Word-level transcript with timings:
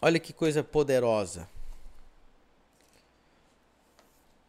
Olha 0.00 0.20
que 0.20 0.32
coisa 0.32 0.62
poderosa. 0.62 1.48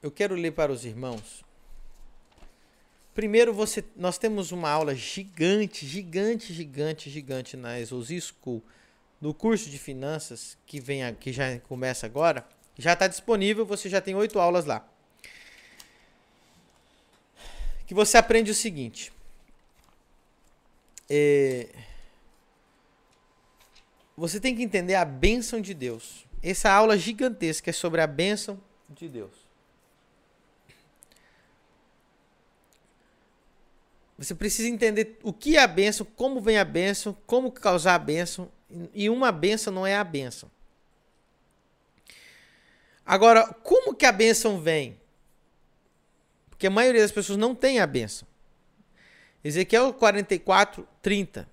Eu 0.01 0.11
quero 0.11 0.35
ler 0.35 0.51
para 0.51 0.71
os 0.71 0.85
irmãos. 0.85 1.43
Primeiro, 3.15 3.53
você, 3.53 3.83
nós 3.95 4.17
temos 4.17 4.51
uma 4.51 4.69
aula 4.69 4.95
gigante, 4.95 5.85
gigante, 5.85 6.53
gigante, 6.53 7.09
gigante 7.09 7.57
na 7.57 7.79
Exousi 7.79 8.21
School, 8.21 8.63
no 9.19 9.33
curso 9.33 9.69
de 9.69 9.77
finanças 9.77 10.57
que 10.65 10.79
vem, 10.79 11.13
que 11.15 11.33
já 11.33 11.59
começa 11.61 12.05
agora. 12.05 12.47
Já 12.77 12.93
está 12.93 13.07
disponível, 13.07 13.65
você 13.65 13.89
já 13.89 13.99
tem 13.99 14.15
oito 14.15 14.39
aulas 14.39 14.65
lá. 14.65 14.87
Que 17.85 17.93
você 17.93 18.17
aprende 18.17 18.51
o 18.51 18.55
seguinte. 18.55 19.11
É, 21.09 21.67
você 24.19 24.39
tem 24.39 24.55
que 24.55 24.61
entender 24.61 24.95
a 24.95 25.05
bênção 25.05 25.61
de 25.61 25.73
Deus. 25.73 26.25
Essa 26.43 26.71
aula 26.71 26.97
gigantesca 26.97 27.69
é 27.69 27.73
sobre 27.73 28.01
a 28.01 28.07
bênção 28.07 28.59
de 28.89 29.07
Deus. 29.07 29.31
Você 34.17 34.35
precisa 34.35 34.67
entender 34.67 35.17
o 35.23 35.31
que 35.31 35.55
é 35.55 35.63
a 35.63 35.67
bênção, 35.67 36.05
como 36.05 36.41
vem 36.41 36.57
a 36.57 36.65
bênção, 36.65 37.15
como 37.25 37.49
causar 37.49 37.95
a 37.95 37.99
bênção. 37.99 38.51
E 38.93 39.09
uma 39.09 39.31
bênção 39.31 39.71
não 39.71 39.87
é 39.87 39.95
a 39.95 40.03
bênção. 40.03 40.51
Agora, 43.05 43.47
como 43.63 43.95
que 43.95 44.05
a 44.05 44.11
bênção 44.11 44.59
vem? 44.59 44.99
Porque 46.49 46.67
a 46.67 46.69
maioria 46.69 47.01
das 47.01 47.11
pessoas 47.11 47.37
não 47.37 47.55
tem 47.55 47.79
a 47.79 47.87
bênção. 47.87 48.27
Ezequiel 49.41 49.93
44, 49.93 50.85
30. 51.01 51.49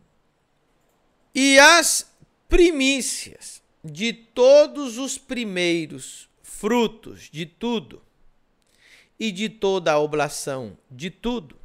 E 1.32 1.58
as 1.60 2.10
primícias 2.48 3.62
de 3.84 4.12
todos 4.12 4.98
os 4.98 5.18
primeiros 5.18 6.28
frutos 6.42 7.28
de 7.30 7.46
tudo, 7.46 8.02
e 9.18 9.32
de 9.32 9.48
toda 9.48 9.92
a 9.92 9.98
oblação 9.98 10.76
de 10.90 11.10
tudo, 11.10 11.56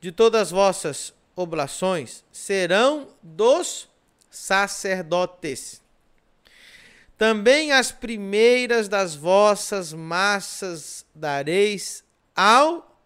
de 0.00 0.12
todas 0.12 0.42
as 0.42 0.50
vossas 0.50 1.14
oblações 1.34 2.24
serão 2.32 3.08
dos 3.22 3.88
sacerdotes. 4.30 5.82
Também 7.16 7.72
as 7.72 7.90
primeiras 7.90 8.88
das 8.88 9.16
vossas 9.16 9.92
massas 9.92 11.04
dareis 11.12 12.04
ao 12.34 12.96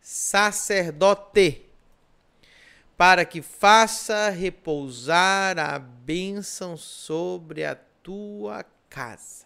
sacerdote, 0.00 1.66
para 3.02 3.24
que 3.24 3.42
faça 3.42 4.28
repousar 4.28 5.58
a 5.58 5.76
bênção 5.76 6.76
sobre 6.76 7.64
a 7.64 7.74
tua 7.74 8.64
casa. 8.88 9.44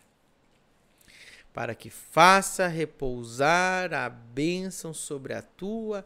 Para 1.54 1.74
que 1.74 1.88
faça 1.88 2.66
repousar 2.66 3.94
a 3.94 4.10
bênção 4.10 4.92
sobre 4.92 5.32
a 5.32 5.40
tua 5.40 6.04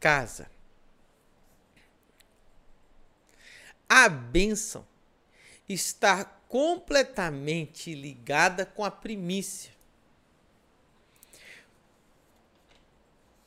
casa. 0.00 0.50
A 3.86 4.08
bênção 4.08 4.82
está 5.68 6.24
completamente 6.24 7.94
ligada 7.94 8.64
com 8.64 8.82
a 8.82 8.90
primícia. 8.90 9.70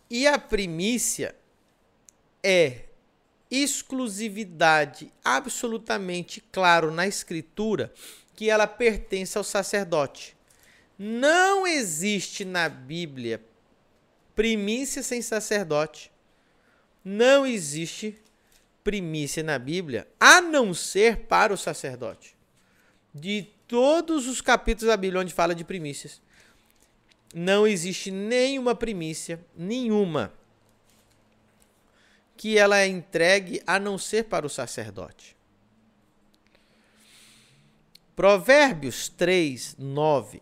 E 0.08 0.28
a 0.28 0.38
primícia 0.38 1.36
é 2.44 2.89
exclusividade 3.50 5.12
absolutamente 5.24 6.42
claro 6.52 6.92
na 6.92 7.08
escritura 7.08 7.92
que 8.36 8.50
ela 8.50 8.68
pertence 8.68 9.38
ao 9.38 9.44
sacerdote. 9.44 10.38
Não 10.98 11.66
existe 11.66 12.46
na 12.46 12.70
Bíblia 12.70 13.42
primícia 14.36 15.04
sem 15.04 15.22
sacerdote. 15.22 16.12
Não 17.04 17.46
existe 17.46 18.18
primícia 18.84 19.44
na 19.44 19.60
Bíblia 19.60 20.08
a 20.20 20.42
não 20.42 20.74
ser 20.74 21.26
para 21.28 21.54
o 21.54 21.58
sacerdote. 21.58 22.36
De 23.14 23.48
todos 23.68 24.28
os 24.28 24.42
capítulos 24.42 24.88
da 24.90 24.98
Bíblia 24.98 25.22
onde 25.22 25.34
fala 25.34 25.54
de 25.54 25.64
primícias, 25.64 26.22
não 27.34 27.68
existe 27.68 28.12
nenhuma 28.12 28.74
primícia, 28.74 29.40
nenhuma, 29.56 30.34
que 32.40 32.58
ela 32.58 32.80
é 32.80 32.88
entregue 32.88 33.62
a 33.68 33.78
não 33.78 33.98
ser 33.98 34.24
para 34.24 34.48
o 34.48 34.50
sacerdote. 34.50 35.36
Provérbios 38.16 39.10
3, 39.10 39.76
9. 39.78 40.42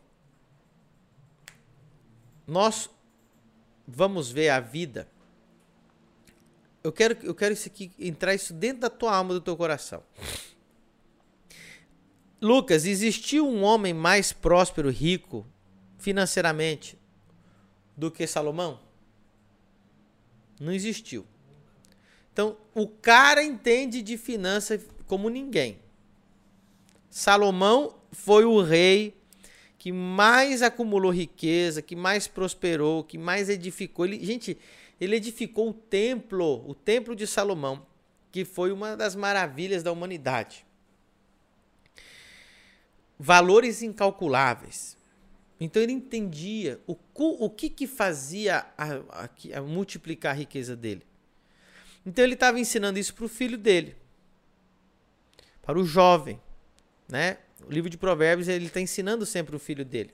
Nós 2.45 2.89
vamos 3.87 4.31
ver 4.31 4.49
a 4.49 4.59
vida 4.59 5.09
eu 6.87 6.91
quero, 6.93 7.17
eu 7.21 7.35
quero 7.35 7.53
isso 7.53 7.67
aqui, 7.67 7.91
entrar 7.99 8.33
isso 8.33 8.53
dentro 8.53 8.79
da 8.79 8.89
tua 8.89 9.13
alma, 9.13 9.33
do 9.33 9.41
teu 9.41 9.57
coração. 9.57 10.01
Lucas, 12.41 12.85
existiu 12.85 13.45
um 13.45 13.61
homem 13.61 13.93
mais 13.93 14.31
próspero, 14.31 14.89
rico, 14.89 15.45
financeiramente, 15.97 16.97
do 17.95 18.09
que 18.09 18.25
Salomão? 18.25 18.79
Não 20.57 20.71
existiu. 20.71 21.25
Então, 22.37 22.55
o 22.75 22.87
cara 22.87 23.43
entende 23.43 24.03
de 24.03 24.15
finanças 24.15 24.85
como 25.07 25.27
ninguém. 25.27 25.79
Salomão 27.09 27.95
foi 28.11 28.45
o 28.45 28.61
rei 28.61 29.17
que 29.75 29.91
mais 29.91 30.61
acumulou 30.61 31.11
riqueza, 31.11 31.81
que 31.81 31.95
mais 31.95 32.27
prosperou, 32.27 33.03
que 33.03 33.17
mais 33.17 33.49
edificou. 33.49 34.05
Ele, 34.05 34.23
gente, 34.23 34.55
ele 35.01 35.15
edificou 35.15 35.69
o 35.69 35.73
templo, 35.73 36.63
o 36.69 36.75
templo 36.75 37.15
de 37.15 37.25
Salomão, 37.25 37.83
que 38.31 38.45
foi 38.45 38.71
uma 38.71 38.95
das 38.95 39.15
maravilhas 39.15 39.81
da 39.81 39.91
humanidade. 39.91 40.63
Valores 43.17 43.81
incalculáveis. 43.81 44.95
Então 45.59 45.81
ele 45.81 45.93
entendia 45.93 46.79
o, 46.85 46.95
o 47.15 47.49
que, 47.49 47.67
que 47.67 47.87
fazia 47.87 48.63
a, 48.77 48.93
a, 49.23 49.29
a 49.57 49.61
multiplicar 49.63 50.35
a 50.35 50.37
riqueza 50.37 50.75
dele. 50.75 51.06
Então 52.07 52.23
ele 52.23 52.35
estava 52.35 52.57
ensinando 52.57 52.97
isso 52.97 53.13
para 53.13 53.25
o 53.25 53.27
filho 53.27 53.57
dele, 53.57 53.93
para 55.61 55.77
o 55.77 55.83
jovem, 55.83 56.39
né? 57.05 57.37
O 57.67 57.69
livro 57.69 57.89
de 57.89 57.97
Provérbios 57.97 58.47
ele 58.47 58.67
está 58.67 58.79
ensinando 58.79 59.25
sempre 59.25 59.53
o 59.53 59.59
filho 59.59 59.83
dele. 59.83 60.13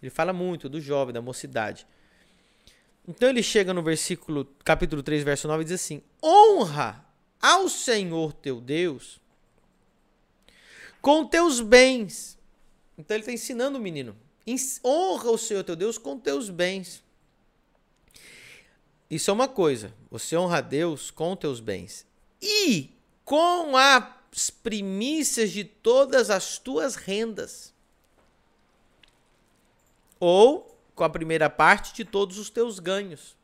Ele 0.00 0.08
fala 0.08 0.32
muito 0.32 0.66
do 0.66 0.80
jovem, 0.80 1.12
da 1.12 1.20
mocidade. 1.20 1.86
Então 3.06 3.28
ele 3.28 3.42
chega 3.42 3.74
no 3.74 3.82
versículo, 3.82 4.46
capítulo 4.64 5.02
3, 5.02 5.22
verso 5.24 5.46
9 5.46 5.60
e 5.60 5.64
diz 5.66 5.74
assim: 5.74 6.02
Honra 6.24 7.04
ao 7.38 7.68
Senhor 7.68 8.32
teu 8.32 8.58
Deus 8.58 9.20
com 11.02 11.26
teus 11.26 11.60
bens. 11.60 12.38
Então 12.96 13.14
ele 13.14 13.20
está 13.20 13.32
ensinando 13.32 13.76
o 13.76 13.80
menino. 13.80 14.16
Honra 14.82 15.30
o 15.32 15.36
Senhor 15.36 15.62
teu 15.64 15.76
Deus 15.76 15.98
com 15.98 16.18
teus 16.18 16.48
bens. 16.48 17.04
Isso 19.10 19.30
é 19.30 19.34
uma 19.34 19.48
coisa. 19.48 19.94
Você 20.10 20.36
honra 20.36 20.58
a 20.58 20.60
Deus 20.60 21.10
com 21.10 21.36
teus 21.36 21.60
bens. 21.60 22.06
E 22.40 22.90
com 23.24 23.76
as 23.76 24.50
primícias 24.50 25.50
de 25.50 25.64
todas 25.64 26.30
as 26.30 26.58
tuas 26.58 26.94
rendas. 26.94 27.72
Ou 30.18 30.78
com 30.94 31.04
a 31.04 31.10
primeira 31.10 31.50
parte 31.50 31.94
de 31.94 32.04
todos 32.04 32.38
os 32.38 32.50
teus 32.50 32.78
ganhos. 32.78 33.36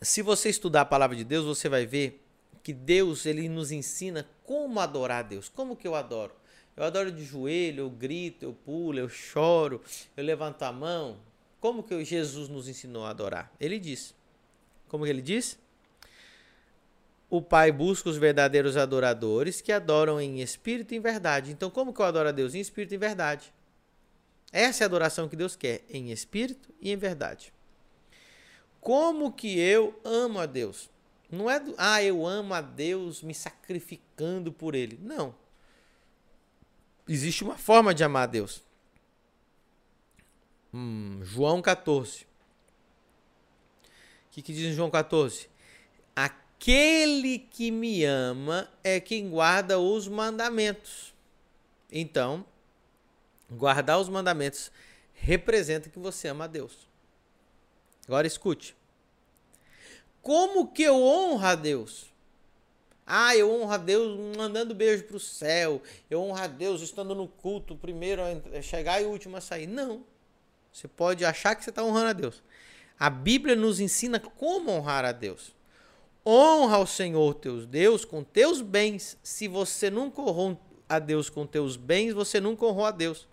Se 0.00 0.22
você 0.22 0.48
estudar 0.48 0.82
a 0.82 0.86
palavra 0.86 1.16
de 1.16 1.24
Deus, 1.24 1.44
você 1.44 1.68
vai 1.68 1.84
ver 1.84 2.24
que 2.62 2.72
Deus 2.72 3.26
ele 3.26 3.48
nos 3.48 3.70
ensina 3.70 4.28
como 4.44 4.80
adorar 4.80 5.20
a 5.20 5.28
Deus. 5.28 5.48
Como 5.48 5.76
que 5.76 5.86
eu 5.86 5.94
adoro? 5.94 6.34
Eu 6.76 6.84
adoro 6.84 7.12
de 7.12 7.24
joelho, 7.24 7.84
eu 7.84 7.90
grito, 7.90 8.44
eu 8.44 8.54
pulo, 8.54 8.98
eu 8.98 9.08
choro, 9.08 9.82
eu 10.16 10.24
levanto 10.24 10.62
a 10.62 10.72
mão. 10.72 11.18
Como 11.60 11.82
que 11.82 12.04
Jesus 12.04 12.48
nos 12.48 12.68
ensinou 12.68 13.04
a 13.04 13.10
adorar? 13.10 13.52
Ele 13.60 13.78
diz. 13.78 14.14
Como 14.88 15.04
que 15.04 15.10
ele 15.10 15.22
diz? 15.22 15.58
O 17.28 17.40
Pai 17.40 17.70
busca 17.70 18.08
os 18.08 18.16
verdadeiros 18.16 18.76
adoradores 18.76 19.60
que 19.60 19.70
adoram 19.70 20.20
em 20.20 20.40
espírito 20.40 20.94
e 20.94 20.96
em 20.96 21.00
verdade. 21.00 21.52
Então, 21.52 21.70
como 21.70 21.92
que 21.92 22.00
eu 22.00 22.06
adoro 22.06 22.28
a 22.28 22.32
Deus? 22.32 22.54
Em 22.54 22.60
espírito 22.60 22.92
e 22.92 22.96
em 22.96 22.98
verdade. 22.98 23.52
Essa 24.50 24.82
é 24.82 24.84
a 24.84 24.86
adoração 24.86 25.28
que 25.28 25.36
Deus 25.36 25.54
quer, 25.54 25.84
em 25.88 26.10
espírito 26.10 26.74
e 26.80 26.90
em 26.90 26.96
verdade. 26.96 27.52
Como 28.80 29.30
que 29.30 29.60
eu 29.60 30.00
amo 30.02 30.40
a 30.40 30.46
Deus? 30.46 30.90
Não 31.30 31.48
é 31.48 31.60
do, 31.60 31.74
ah, 31.78 32.02
eu 32.02 32.26
amo 32.26 32.52
a 32.54 32.60
Deus 32.60 33.22
me 33.22 33.34
sacrificando 33.34 34.50
por 34.50 34.74
Ele. 34.74 34.98
Não. 35.00 35.32
Existe 37.06 37.44
uma 37.44 37.56
forma 37.56 37.94
de 37.94 38.02
amar 38.02 38.24
a 38.24 38.26
Deus. 38.26 38.62
Hum, 40.72 41.20
João 41.22 41.60
14. 41.60 42.22
O 42.22 42.26
que, 44.30 44.42
que 44.42 44.52
diz 44.52 44.72
em 44.72 44.72
João 44.72 44.90
14? 44.90 45.48
Aquele 46.14 47.38
que 47.38 47.70
me 47.70 48.04
ama 48.04 48.70
é 48.84 49.00
quem 49.00 49.28
guarda 49.28 49.78
os 49.78 50.06
mandamentos. 50.06 51.12
Então, 51.90 52.44
guardar 53.50 53.98
os 53.98 54.08
mandamentos 54.08 54.70
representa 55.12 55.88
que 55.88 55.98
você 55.98 56.28
ama 56.28 56.44
a 56.44 56.48
Deus. 56.48 56.88
Agora 58.06 58.26
escute. 58.26 58.76
Como 60.22 60.72
que 60.72 60.82
eu 60.82 61.02
honro 61.02 61.44
a 61.44 61.54
Deus? 61.54 62.10
Ah, 63.06 63.34
eu 63.34 63.50
honro 63.50 63.72
a 63.72 63.76
Deus 63.76 64.36
mandando 64.36 64.74
beijo 64.74 65.04
para 65.04 65.16
o 65.16 65.20
céu. 65.20 65.82
Eu 66.08 66.22
honro 66.22 66.40
a 66.40 66.46
Deus 66.46 66.80
estando 66.80 67.14
no 67.14 67.26
culto, 67.26 67.74
primeiro 67.74 68.22
a 68.22 68.62
chegar 68.62 69.02
e 69.02 69.06
o 69.06 69.10
último 69.10 69.36
a 69.36 69.40
sair. 69.40 69.66
Não. 69.66 70.04
Você 70.72 70.88
pode 70.88 71.24
achar 71.24 71.54
que 71.54 71.64
você 71.64 71.70
está 71.70 71.82
honrando 71.82 72.08
a 72.08 72.12
Deus. 72.12 72.42
A 72.98 73.08
Bíblia 73.08 73.56
nos 73.56 73.80
ensina 73.80 74.20
como 74.20 74.70
honrar 74.70 75.04
a 75.04 75.12
Deus. 75.12 75.54
Honra 76.24 76.76
ao 76.76 76.86
Senhor 76.86 77.34
teus 77.34 77.66
Deus 77.66 78.04
com 78.04 78.22
teus 78.22 78.60
bens. 78.60 79.16
Se 79.22 79.48
você 79.48 79.90
nunca 79.90 80.20
honrou 80.20 80.60
a 80.88 80.98
Deus 80.98 81.30
com 81.30 81.46
teus 81.46 81.76
bens, 81.76 82.12
você 82.12 82.40
nunca 82.40 82.66
honrou 82.66 82.84
a 82.84 82.90
Deus. 82.90 83.26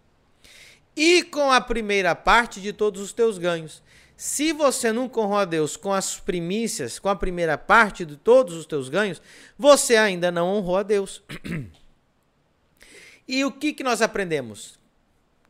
E 0.96 1.22
com 1.24 1.52
a 1.52 1.60
primeira 1.60 2.16
parte 2.16 2.62
de 2.62 2.72
todos 2.72 3.02
os 3.02 3.14
teus 3.14 3.38
ganhos. 3.38 3.84
Se 4.16 4.52
você 4.52 4.92
não 4.92 5.12
honrou 5.16 5.36
a 5.36 5.46
Deus 5.46 5.78
com 5.78 5.94
as 5.94 6.20
primícias, 6.20 6.98
com 6.98 7.08
a 7.08 7.16
primeira 7.16 7.56
parte 7.56 8.04
de 8.04 8.16
todos 8.16 8.56
os 8.56 8.66
teus 8.66 8.90
ganhos, 8.90 9.22
você 9.56 9.96
ainda 9.96 10.32
não 10.32 10.56
honrou 10.56 10.78
a 10.78 10.84
Deus. 10.84 11.22
e 13.28 13.46
o 13.46 13.52
que, 13.52 13.74
que 13.74 13.84
nós 13.84 14.02
aprendemos? 14.02 14.80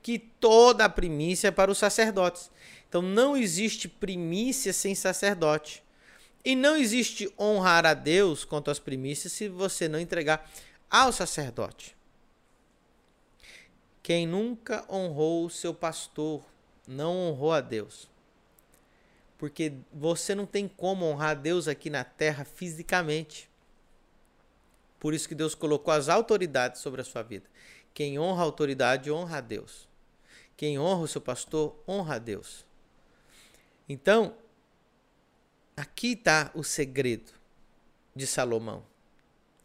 Que 0.08 0.18
toda 0.20 0.86
a 0.86 0.90
primícia 0.90 1.50
é 1.50 1.52
para 1.52 1.70
os 1.70 1.78
sacerdotes. 1.78 2.50
Então 2.88 3.02
não 3.02 3.36
existe 3.36 3.90
primícia 3.90 4.72
sem 4.72 4.96
sacerdote. 4.96 5.84
E 6.46 6.56
não 6.56 6.78
existe 6.78 7.30
honrar 7.38 7.86
a 7.86 7.94
Deus 7.94 8.46
quanto 8.46 8.72
às 8.72 8.80
primícias 8.80 9.34
se 9.34 9.50
você 9.50 9.90
não 9.90 10.00
entregar 10.00 10.50
ao 10.90 11.12
sacerdote. 11.12 11.94
Quem 14.02 14.26
nunca 14.26 14.86
honrou 14.90 15.46
o 15.46 15.50
seu 15.50 15.74
pastor 15.74 16.42
não 16.88 17.14
honrou 17.14 17.52
a 17.52 17.60
Deus 17.60 18.08
porque 19.38 19.74
você 19.94 20.34
não 20.34 20.46
tem 20.46 20.68
como 20.68 21.06
honrar 21.06 21.36
Deus 21.36 21.68
aqui 21.68 21.90
na 21.90 22.04
terra 22.04 22.44
fisicamente. 22.44 23.50
Por 25.00 25.14
isso 25.14 25.28
que 25.28 25.36
Deus 25.36 25.54
colocou 25.54 25.94
as 25.94 26.10
autoridades 26.10 26.82
sobre 26.82 27.02
a 27.02 27.04
sua 27.04 27.22
vida. 27.22 27.46
Quem 27.94 28.18
honra 28.18 28.42
a 28.42 28.46
autoridade, 28.46 29.12
honra 29.12 29.38
a 29.38 29.42
Deus. 29.42 29.87
Quem 30.58 30.80
honra 30.80 31.04
o 31.04 31.08
seu 31.08 31.22
pastor, 31.22 31.76
honra 31.88 32.16
a 32.16 32.20
Deus. 32.20 32.66
Então, 33.88 34.36
aqui 35.78 36.14
está 36.14 36.52
o 36.56 36.64
segredo 36.64 37.32
de 38.16 38.26
Salomão. 38.26 38.84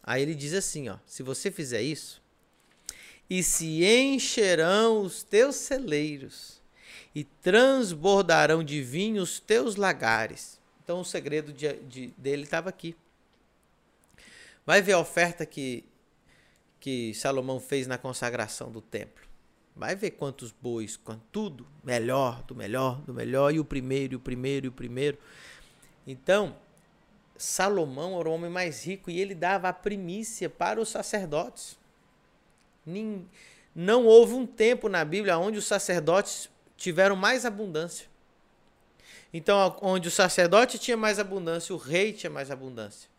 Aí 0.03 0.21
ele 0.21 0.35
diz 0.35 0.53
assim, 0.53 0.89
ó, 0.89 0.97
se 1.05 1.23
você 1.23 1.49
fizer 1.49 1.81
isso, 1.81 2.21
e 3.29 3.41
se 3.41 3.83
encherão 3.83 5.01
os 5.01 5.23
teus 5.23 5.55
celeiros 5.55 6.61
e 7.15 7.23
transbordarão 7.23 8.63
de 8.63 8.81
vinho 8.81 9.23
os 9.23 9.39
teus 9.39 9.75
lagares. 9.75 10.59
Então 10.83 10.99
o 10.99 11.05
segredo 11.05 11.53
de, 11.53 11.73
de, 11.83 12.07
dele 12.17 12.43
estava 12.43 12.69
aqui. 12.69 12.95
Vai 14.65 14.81
ver 14.81 14.93
a 14.93 14.99
oferta 14.99 15.45
que, 15.45 15.83
que 16.79 17.13
Salomão 17.13 17.59
fez 17.59 17.87
na 17.87 17.97
consagração 17.97 18.71
do 18.71 18.81
templo. 18.81 19.32
Vai 19.75 19.95
ver 19.95 20.11
quantos 20.11 20.51
bois, 20.51 20.95
quanto 20.95 21.23
tudo, 21.31 21.67
melhor, 21.83 22.43
do 22.43 22.53
melhor, 22.53 23.01
do 23.01 23.13
melhor, 23.13 23.53
e 23.53 23.59
o 23.59 23.65
primeiro, 23.65 24.13
e 24.13 24.15
o 24.15 24.19
primeiro, 24.19 24.67
e 24.67 24.69
o 24.69 24.71
primeiro. 24.71 25.17
Então, 26.05 26.55
Salomão 27.35 28.19
era 28.19 28.29
o 28.29 28.33
homem 28.33 28.51
mais 28.51 28.85
rico 28.85 29.09
e 29.09 29.19
ele 29.19 29.33
dava 29.33 29.69
a 29.69 29.73
primícia 29.73 30.49
para 30.49 30.79
os 30.79 30.89
sacerdotes. 30.89 31.77
Não 33.75 34.05
houve 34.05 34.33
um 34.33 34.45
tempo 34.45 34.87
na 34.87 35.03
Bíblia 35.03 35.37
onde 35.37 35.57
os 35.57 35.65
sacerdotes 35.65 36.49
tiveram 36.77 37.15
mais 37.15 37.45
abundância. 37.45 38.07
Então, 39.33 39.75
onde 39.81 40.07
o 40.07 40.11
sacerdote 40.11 40.77
tinha 40.77 40.95
mais 40.95 41.17
abundância, 41.17 41.73
o 41.73 41.77
rei 41.77 42.13
tinha 42.13 42.29
mais 42.29 42.51
abundância. 42.51 43.09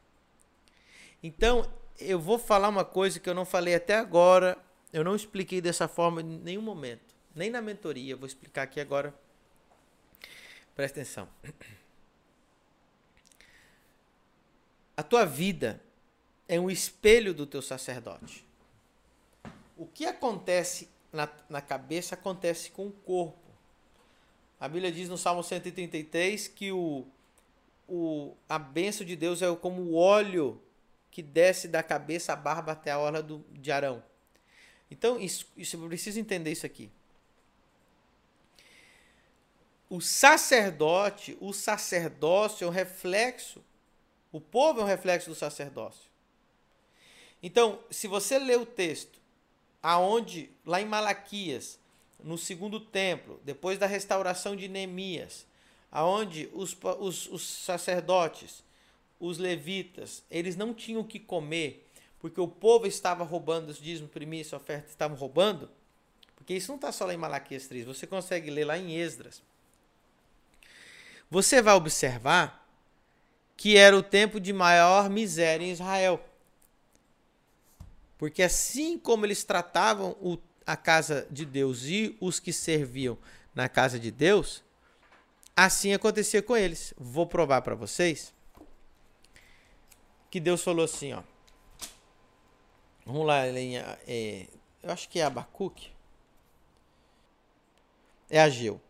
Então, 1.20 1.68
eu 1.98 2.20
vou 2.20 2.38
falar 2.38 2.68
uma 2.68 2.84
coisa 2.84 3.18
que 3.18 3.28
eu 3.28 3.34
não 3.34 3.44
falei 3.44 3.74
até 3.74 3.96
agora, 3.96 4.56
eu 4.94 5.02
não 5.02 5.16
expliquei 5.16 5.60
dessa 5.60 5.88
forma 5.88 6.20
em 6.20 6.38
nenhum 6.38 6.62
momento, 6.62 7.16
nem 7.34 7.50
na 7.50 7.60
mentoria, 7.60 8.14
vou 8.14 8.28
explicar 8.28 8.62
aqui 8.62 8.78
agora. 8.78 9.12
Presta 10.72 11.00
atenção. 11.00 11.28
A 14.96 15.02
tua 15.02 15.24
vida 15.24 15.82
é 16.46 16.60
um 16.60 16.70
espelho 16.70 17.34
do 17.34 17.44
teu 17.44 17.60
sacerdote. 17.60 18.46
O 19.76 19.84
que 19.84 20.06
acontece 20.06 20.88
na, 21.12 21.28
na 21.50 21.60
cabeça 21.60 22.14
acontece 22.14 22.70
com 22.70 22.86
o 22.86 22.92
corpo. 22.92 23.50
A 24.60 24.68
Bíblia 24.68 24.92
diz 24.92 25.08
no 25.08 25.18
Salmo 25.18 25.42
133 25.42 26.46
que 26.46 26.70
o, 26.70 27.04
o, 27.88 28.36
a 28.48 28.60
bênção 28.60 29.04
de 29.04 29.16
Deus 29.16 29.42
é 29.42 29.52
como 29.56 29.82
o 29.82 29.96
óleo 29.96 30.62
que 31.10 31.20
desce 31.20 31.66
da 31.66 31.82
cabeça 31.82 32.32
à 32.32 32.36
barba 32.36 32.70
até 32.70 32.92
a 32.92 32.98
hora 32.98 33.20
do, 33.20 33.44
de 33.50 33.72
Arão. 33.72 34.00
Então, 34.94 35.20
isso, 35.20 35.44
isso, 35.56 35.76
eu 35.76 35.88
preciso 35.88 36.20
entender 36.20 36.52
isso 36.52 36.64
aqui. 36.64 36.88
O 39.90 40.00
sacerdote, 40.00 41.36
o 41.40 41.52
sacerdócio 41.52 42.64
é 42.64 42.68
um 42.68 42.70
reflexo, 42.70 43.60
o 44.30 44.40
povo 44.40 44.80
é 44.80 44.84
um 44.84 44.86
reflexo 44.86 45.28
do 45.28 45.34
sacerdócio. 45.34 46.08
Então, 47.42 47.82
se 47.90 48.06
você 48.06 48.38
lê 48.38 48.54
o 48.54 48.64
texto, 48.64 49.18
aonde, 49.82 50.48
lá 50.64 50.80
em 50.80 50.86
Malaquias, 50.86 51.76
no 52.22 52.38
segundo 52.38 52.78
templo, 52.78 53.40
depois 53.44 53.78
da 53.78 53.86
restauração 53.86 54.54
de 54.54 54.68
Neemias, 54.68 55.44
aonde 55.90 56.48
os, 56.52 56.76
os, 57.00 57.26
os 57.26 57.42
sacerdotes, 57.42 58.62
os 59.18 59.38
levitas, 59.38 60.22
eles 60.30 60.54
não 60.54 60.72
tinham 60.72 61.00
o 61.00 61.04
que 61.04 61.18
comer, 61.18 61.83
porque 62.24 62.40
o 62.40 62.48
povo 62.48 62.86
estava 62.86 63.22
roubando 63.22 63.68
os 63.68 63.76
dízimos, 63.76 64.10
primícia, 64.10 64.56
oferta, 64.56 64.88
estavam 64.88 65.14
roubando, 65.14 65.70
porque 66.34 66.54
isso 66.54 66.68
não 66.68 66.76
está 66.76 66.90
só 66.90 67.04
lá 67.04 67.12
em 67.12 67.18
Malaquias 67.18 67.66
3, 67.66 67.84
você 67.84 68.06
consegue 68.06 68.50
ler 68.50 68.64
lá 68.64 68.78
em 68.78 68.96
Esdras. 68.96 69.42
Você 71.30 71.60
vai 71.60 71.74
observar 71.74 72.66
que 73.58 73.76
era 73.76 73.94
o 73.94 74.02
tempo 74.02 74.40
de 74.40 74.54
maior 74.54 75.10
miséria 75.10 75.66
em 75.66 75.70
Israel. 75.70 76.18
Porque 78.16 78.42
assim 78.42 78.98
como 78.98 79.26
eles 79.26 79.44
tratavam 79.44 80.16
o 80.18 80.38
a 80.66 80.78
casa 80.78 81.26
de 81.30 81.44
Deus 81.44 81.84
e 81.84 82.16
os 82.22 82.40
que 82.40 82.54
serviam 82.54 83.18
na 83.54 83.68
casa 83.68 84.00
de 84.00 84.10
Deus, 84.10 84.64
assim 85.54 85.92
acontecia 85.92 86.40
com 86.40 86.56
eles. 86.56 86.94
Vou 86.96 87.26
provar 87.26 87.60
para 87.60 87.74
vocês 87.74 88.32
que 90.30 90.40
Deus 90.40 90.64
falou 90.64 90.86
assim, 90.86 91.12
ó. 91.12 91.33
Vamos 93.04 93.26
lá, 93.26 93.46
em, 93.48 93.76
é, 93.76 94.46
eu 94.82 94.90
acho 94.90 95.08
que 95.08 95.18
é 95.18 95.24
Abacuque. 95.24 95.90
É 98.30 98.40
Ageu. 98.40 98.80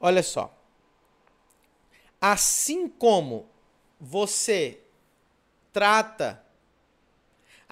Olha 0.00 0.22
só. 0.22 0.52
Assim 2.20 2.88
como 2.88 3.46
você 4.00 4.80
trata 5.72 6.42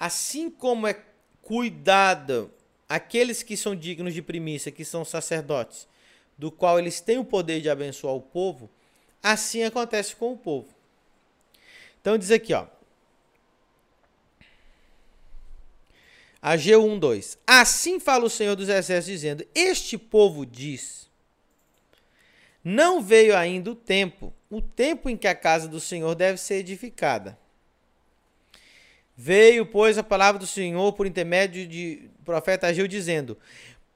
assim 0.01 0.49
como 0.49 0.87
é 0.87 0.99
cuidado 1.43 2.51
aqueles 2.89 3.43
que 3.43 3.55
são 3.55 3.75
dignos 3.75 4.15
de 4.15 4.21
primícia, 4.23 4.71
que 4.71 4.83
são 4.83 5.05
sacerdotes, 5.05 5.87
do 6.35 6.51
qual 6.51 6.79
eles 6.79 6.99
têm 6.99 7.19
o 7.19 7.23
poder 7.23 7.61
de 7.61 7.69
abençoar 7.69 8.15
o 8.15 8.21
povo, 8.21 8.67
assim 9.21 9.63
acontece 9.63 10.15
com 10.15 10.33
o 10.33 10.37
povo. 10.37 10.73
Então 12.01 12.17
diz 12.17 12.31
aqui, 12.31 12.53
ó. 12.53 12.65
Ageu 16.41 16.83
1:2. 16.83 17.37
Assim 17.45 17.99
fala 17.99 18.25
o 18.25 18.29
Senhor 18.29 18.55
dos 18.55 18.67
Exércitos 18.67 19.05
dizendo: 19.05 19.45
Este 19.53 19.97
povo 19.97 20.43
diz: 20.43 21.07
Não 22.63 23.01
veio 23.01 23.37
ainda 23.37 23.69
o 23.69 23.75
tempo, 23.75 24.33
o 24.49 24.59
tempo 24.59 25.07
em 25.07 25.15
que 25.15 25.27
a 25.27 25.35
casa 25.35 25.67
do 25.67 25.79
Senhor 25.79 26.15
deve 26.15 26.39
ser 26.39 26.55
edificada. 26.55 27.37
Veio, 29.15 29.67
pois, 29.67 29.99
a 29.99 30.03
palavra 30.03 30.39
do 30.39 30.47
Senhor 30.47 30.93
por 30.93 31.05
intermédio 31.05 31.67
de 31.67 32.09
profeta 32.25 32.65
Ageu, 32.65 32.87
dizendo: 32.87 33.37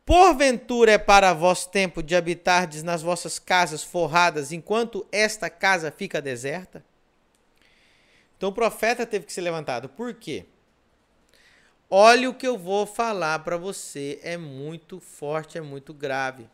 Porventura 0.06 0.92
é 0.92 0.98
para 1.00 1.34
vós 1.34 1.66
tempo 1.66 2.04
de 2.04 2.16
habitardes 2.16 2.84
nas 2.84 3.02
vossas 3.02 3.40
casas 3.40 3.84
forradas, 3.84 4.52
enquanto 4.52 5.04
esta 5.12 5.50
casa 5.50 5.90
fica 5.90 6.22
deserta? 6.22 6.86
Então 8.38 8.50
o 8.50 8.54
profeta 8.54 9.06
teve 9.06 9.26
que 9.26 9.34
ser 9.34 9.42
levantado. 9.42 9.90
Por 9.90 10.14
quê? 10.14 10.46
Olha 11.90 12.30
o 12.30 12.34
que 12.34 12.48
eu 12.48 12.58
vou 12.58 12.86
falar 12.86 13.40
para 13.40 13.58
você, 13.58 14.20
é 14.24 14.38
muito 14.38 15.00
forte, 15.00 15.58
é 15.58 15.62
muito 15.62 15.94
grave. 15.94 16.50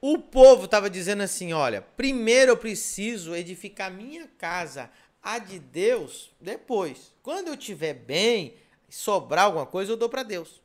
O 0.00 0.18
povo 0.18 0.64
estava 0.64 0.88
dizendo 0.88 1.22
assim: 1.22 1.52
olha, 1.52 1.82
primeiro 1.96 2.52
eu 2.52 2.56
preciso 2.56 3.34
edificar 3.34 3.90
minha 3.90 4.28
casa 4.38 4.90
A 5.22 5.38
de 5.38 5.58
Deus, 5.58 6.30
depois. 6.40 7.12
Quando 7.22 7.48
eu 7.48 7.56
tiver 7.56 7.94
bem, 7.94 8.54
sobrar 8.88 9.46
alguma 9.46 9.66
coisa, 9.66 9.92
eu 9.92 9.96
dou 9.96 10.08
para 10.08 10.22
Deus. 10.22 10.62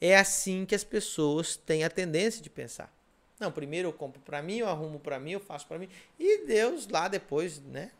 É 0.00 0.16
assim 0.16 0.64
que 0.64 0.74
as 0.74 0.84
pessoas 0.84 1.56
têm 1.56 1.84
a 1.84 1.90
tendência 1.90 2.42
de 2.42 2.50
pensar. 2.50 2.94
Não, 3.38 3.52
primeiro 3.52 3.88
eu 3.88 3.92
compro 3.92 4.20
para 4.20 4.40
mim, 4.40 4.58
eu 4.58 4.68
arrumo 4.68 4.98
para 4.98 5.18
mim, 5.18 5.32
eu 5.32 5.40
faço 5.40 5.66
para 5.66 5.78
mim 5.78 5.88
e 6.18 6.46
Deus 6.46 6.88
lá 6.88 7.06
depois, 7.06 7.60
né? 7.60 7.90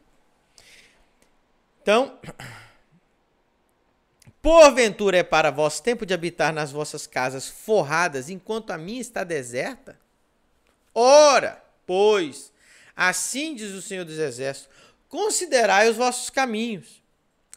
Então, 1.87 2.19
porventura 4.43 5.19
é 5.19 5.23
para 5.23 5.53
vós 5.53 5.79
tempo 5.79 6.05
de 6.05 6.13
habitar 6.13 6.53
nas 6.53 6.73
vossas 6.73 7.07
casas 7.07 7.47
forradas, 7.47 8.29
enquanto 8.29 8.73
a 8.73 8.77
minha 8.77 9.01
está 9.01 9.23
deserta? 9.23 9.97
Ora, 10.93 11.65
pois, 11.87 12.53
assim 12.97 13.55
diz 13.55 13.71
o 13.71 13.81
Senhor 13.81 14.05
dos 14.05 14.19
Exércitos: 14.19 14.69
considerai 15.09 15.89
os 15.89 15.97
vossos 15.97 16.29
caminhos. 16.29 17.01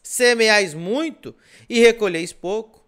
Semeais 0.00 0.74
muito 0.74 1.34
e 1.68 1.80
recolheis 1.80 2.32
pouco. 2.32 2.86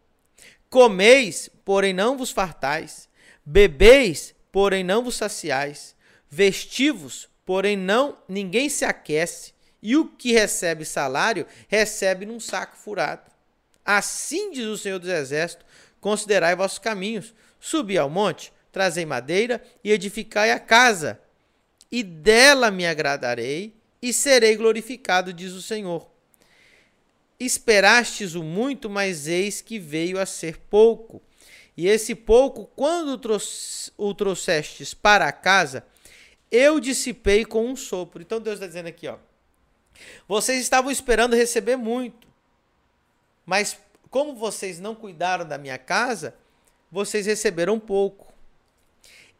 Comeis, 0.70 1.50
porém 1.64 1.92
não 1.92 2.16
vos 2.16 2.30
fartais. 2.30 3.08
Bebeis, 3.44 4.32
porém 4.52 4.84
não 4.84 5.02
vos 5.02 5.16
saciais. 5.16 5.96
Vestivos, 6.30 7.28
porém 7.44 7.76
não 7.76 8.16
ninguém 8.28 8.68
se 8.68 8.84
aquece. 8.84 9.52
E 9.82 9.96
o 9.96 10.06
que 10.06 10.32
recebe 10.32 10.84
salário, 10.84 11.46
recebe 11.66 12.24
num 12.24 12.38
saco 12.38 12.76
furado. 12.76 13.30
Assim 13.84 14.52
diz 14.52 14.66
o 14.66 14.78
Senhor 14.78 14.98
dos 14.98 15.10
Exércitos: 15.10 15.66
considerai 16.00 16.54
vossos 16.54 16.78
caminhos. 16.78 17.34
Subi 17.58 17.98
ao 17.98 18.08
monte, 18.08 18.52
trazei 18.70 19.04
madeira 19.04 19.62
e 19.82 19.90
edificai 19.90 20.50
a 20.50 20.58
casa, 20.58 21.20
e 21.90 22.02
dela 22.02 22.70
me 22.70 22.86
agradarei 22.86 23.74
e 24.00 24.12
serei 24.12 24.56
glorificado, 24.56 25.32
diz 25.32 25.52
o 25.52 25.62
Senhor. 25.62 26.10
Esperastes 27.38 28.34
o 28.34 28.42
muito, 28.42 28.88
mas 28.88 29.26
eis 29.26 29.60
que 29.60 29.78
veio 29.78 30.18
a 30.18 30.26
ser 30.26 30.58
pouco. 30.58 31.20
E 31.76 31.88
esse 31.88 32.14
pouco, 32.14 32.66
quando 32.76 33.20
o 33.96 34.14
trouxestes 34.14 34.94
para 34.94 35.32
casa, 35.32 35.84
eu 36.50 36.78
dissipei 36.78 37.44
com 37.44 37.66
um 37.66 37.74
sopro. 37.74 38.22
Então 38.22 38.40
Deus 38.40 38.54
está 38.54 38.66
dizendo 38.66 38.88
aqui, 38.88 39.08
ó. 39.08 39.16
Vocês 40.26 40.60
estavam 40.60 40.90
esperando 40.90 41.36
receber 41.36 41.76
muito, 41.76 42.28
mas 43.44 43.76
como 44.10 44.34
vocês 44.34 44.78
não 44.78 44.94
cuidaram 44.94 45.46
da 45.46 45.56
minha 45.56 45.78
casa, 45.78 46.34
vocês 46.90 47.26
receberam 47.26 47.80
pouco. 47.80 48.32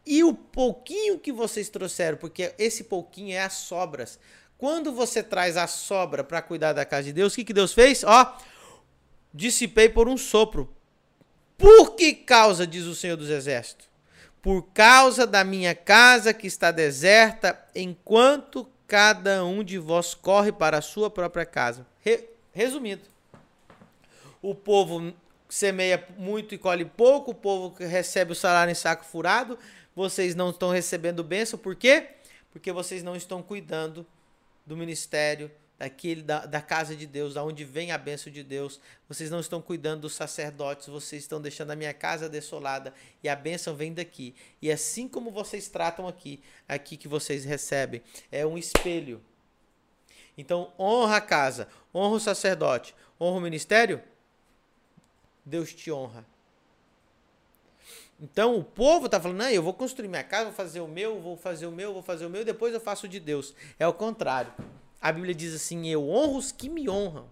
E 0.04 0.24
o 0.24 0.34
pouquinho 0.34 1.18
que 1.18 1.30
vocês 1.30 1.68
trouxeram, 1.68 2.16
porque 2.16 2.54
esse 2.58 2.84
pouquinho 2.84 3.34
é 3.34 3.42
as 3.42 3.52
sobras. 3.52 4.18
Quando 4.58 4.92
você 4.92 5.22
traz 5.22 5.56
a 5.56 5.66
sobra 5.66 6.24
para 6.24 6.40
cuidar 6.42 6.72
da 6.72 6.84
casa 6.84 7.04
de 7.04 7.12
Deus, 7.12 7.32
o 7.32 7.36
que, 7.36 7.44
que 7.44 7.52
Deus 7.52 7.72
fez? 7.72 8.02
Ó, 8.02 8.38
dissipei 9.32 9.88
por 9.88 10.08
um 10.08 10.16
sopro. 10.16 10.74
Por 11.58 11.94
que 11.94 12.14
causa, 12.14 12.66
diz 12.66 12.84
o 12.84 12.94
Senhor 12.94 13.16
dos 13.16 13.28
Exércitos? 13.28 13.86
Por 14.40 14.62
causa 14.72 15.26
da 15.26 15.44
minha 15.44 15.74
casa 15.74 16.34
que 16.34 16.46
está 16.46 16.70
deserta, 16.70 17.60
enquanto 17.74 18.68
cada 18.92 19.42
um 19.42 19.64
de 19.64 19.78
vós 19.78 20.12
corre 20.12 20.52
para 20.52 20.76
a 20.76 20.82
sua 20.82 21.08
própria 21.08 21.46
casa. 21.46 21.86
Re, 22.00 22.28
resumindo, 22.52 23.00
o 24.42 24.54
povo 24.54 25.14
semeia 25.48 26.06
muito 26.18 26.54
e 26.54 26.58
colhe 26.58 26.84
pouco, 26.84 27.30
o 27.30 27.34
povo 27.34 27.74
recebe 27.82 28.32
o 28.32 28.34
salário 28.34 28.70
em 28.70 28.74
saco 28.74 29.02
furado, 29.02 29.58
vocês 29.96 30.34
não 30.34 30.50
estão 30.50 30.68
recebendo 30.68 31.24
bênção, 31.24 31.58
por 31.58 31.74
quê? 31.74 32.06
Porque 32.52 32.70
vocês 32.70 33.02
não 33.02 33.16
estão 33.16 33.42
cuidando 33.42 34.04
do 34.66 34.76
ministério, 34.76 35.50
daquele 35.82 36.22
da, 36.22 36.46
da 36.46 36.62
casa 36.62 36.94
de 36.94 37.08
Deus, 37.08 37.34
da 37.34 37.42
onde 37.42 37.64
vem 37.64 37.90
a 37.90 37.98
bênção 37.98 38.32
de 38.32 38.44
Deus. 38.44 38.78
Vocês 39.08 39.32
não 39.32 39.40
estão 39.40 39.60
cuidando 39.60 40.02
dos 40.02 40.14
sacerdotes, 40.14 40.86
vocês 40.86 41.24
estão 41.24 41.40
deixando 41.40 41.72
a 41.72 41.76
minha 41.76 41.92
casa 41.92 42.28
desolada 42.28 42.94
e 43.20 43.28
a 43.28 43.34
bênção 43.34 43.74
vem 43.74 43.92
daqui. 43.92 44.32
E 44.60 44.70
assim 44.70 45.08
como 45.08 45.32
vocês 45.32 45.68
tratam 45.68 46.06
aqui, 46.06 46.40
aqui 46.68 46.96
que 46.96 47.08
vocês 47.08 47.44
recebem, 47.44 48.00
é 48.30 48.46
um 48.46 48.56
espelho. 48.56 49.20
Então, 50.38 50.72
honra 50.78 51.16
a 51.16 51.20
casa, 51.20 51.66
honra 51.92 52.14
o 52.14 52.20
sacerdote, 52.20 52.94
honra 53.20 53.38
o 53.38 53.42
ministério, 53.42 54.00
Deus 55.44 55.74
te 55.74 55.90
honra. 55.90 56.24
Então 58.20 58.56
o 58.56 58.62
povo 58.62 59.06
está 59.06 59.20
falando, 59.20 59.38
não, 59.38 59.50
eu 59.50 59.64
vou 59.64 59.74
construir 59.74 60.06
minha 60.06 60.22
casa, 60.22 60.44
vou 60.44 60.52
fazer 60.52 60.80
o 60.80 60.86
meu, 60.86 61.20
vou 61.20 61.36
fazer 61.36 61.66
o 61.66 61.72
meu, 61.72 61.92
vou 61.92 62.04
fazer 62.04 62.24
o 62.24 62.30
meu, 62.30 62.44
depois 62.44 62.72
eu 62.72 62.78
faço 62.80 63.06
o 63.06 63.08
de 63.08 63.18
Deus. 63.18 63.52
É 63.80 63.88
o 63.88 63.92
contrário. 63.92 64.54
A 65.02 65.10
Bíblia 65.10 65.34
diz 65.34 65.52
assim: 65.52 65.88
eu 65.88 66.08
honro 66.08 66.38
os 66.38 66.52
que 66.52 66.68
me 66.68 66.88
honram. 66.88 67.28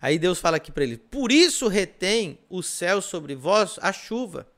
Aí 0.00 0.18
Deus 0.18 0.40
fala 0.40 0.56
aqui 0.56 0.72
para 0.72 0.82
ele: 0.82 0.96
por 0.96 1.30
isso 1.30 1.68
retém 1.68 2.38
o 2.48 2.62
céu 2.62 3.02
sobre 3.02 3.34
vós 3.34 3.78
a 3.82 3.92
chuva, 3.92 4.50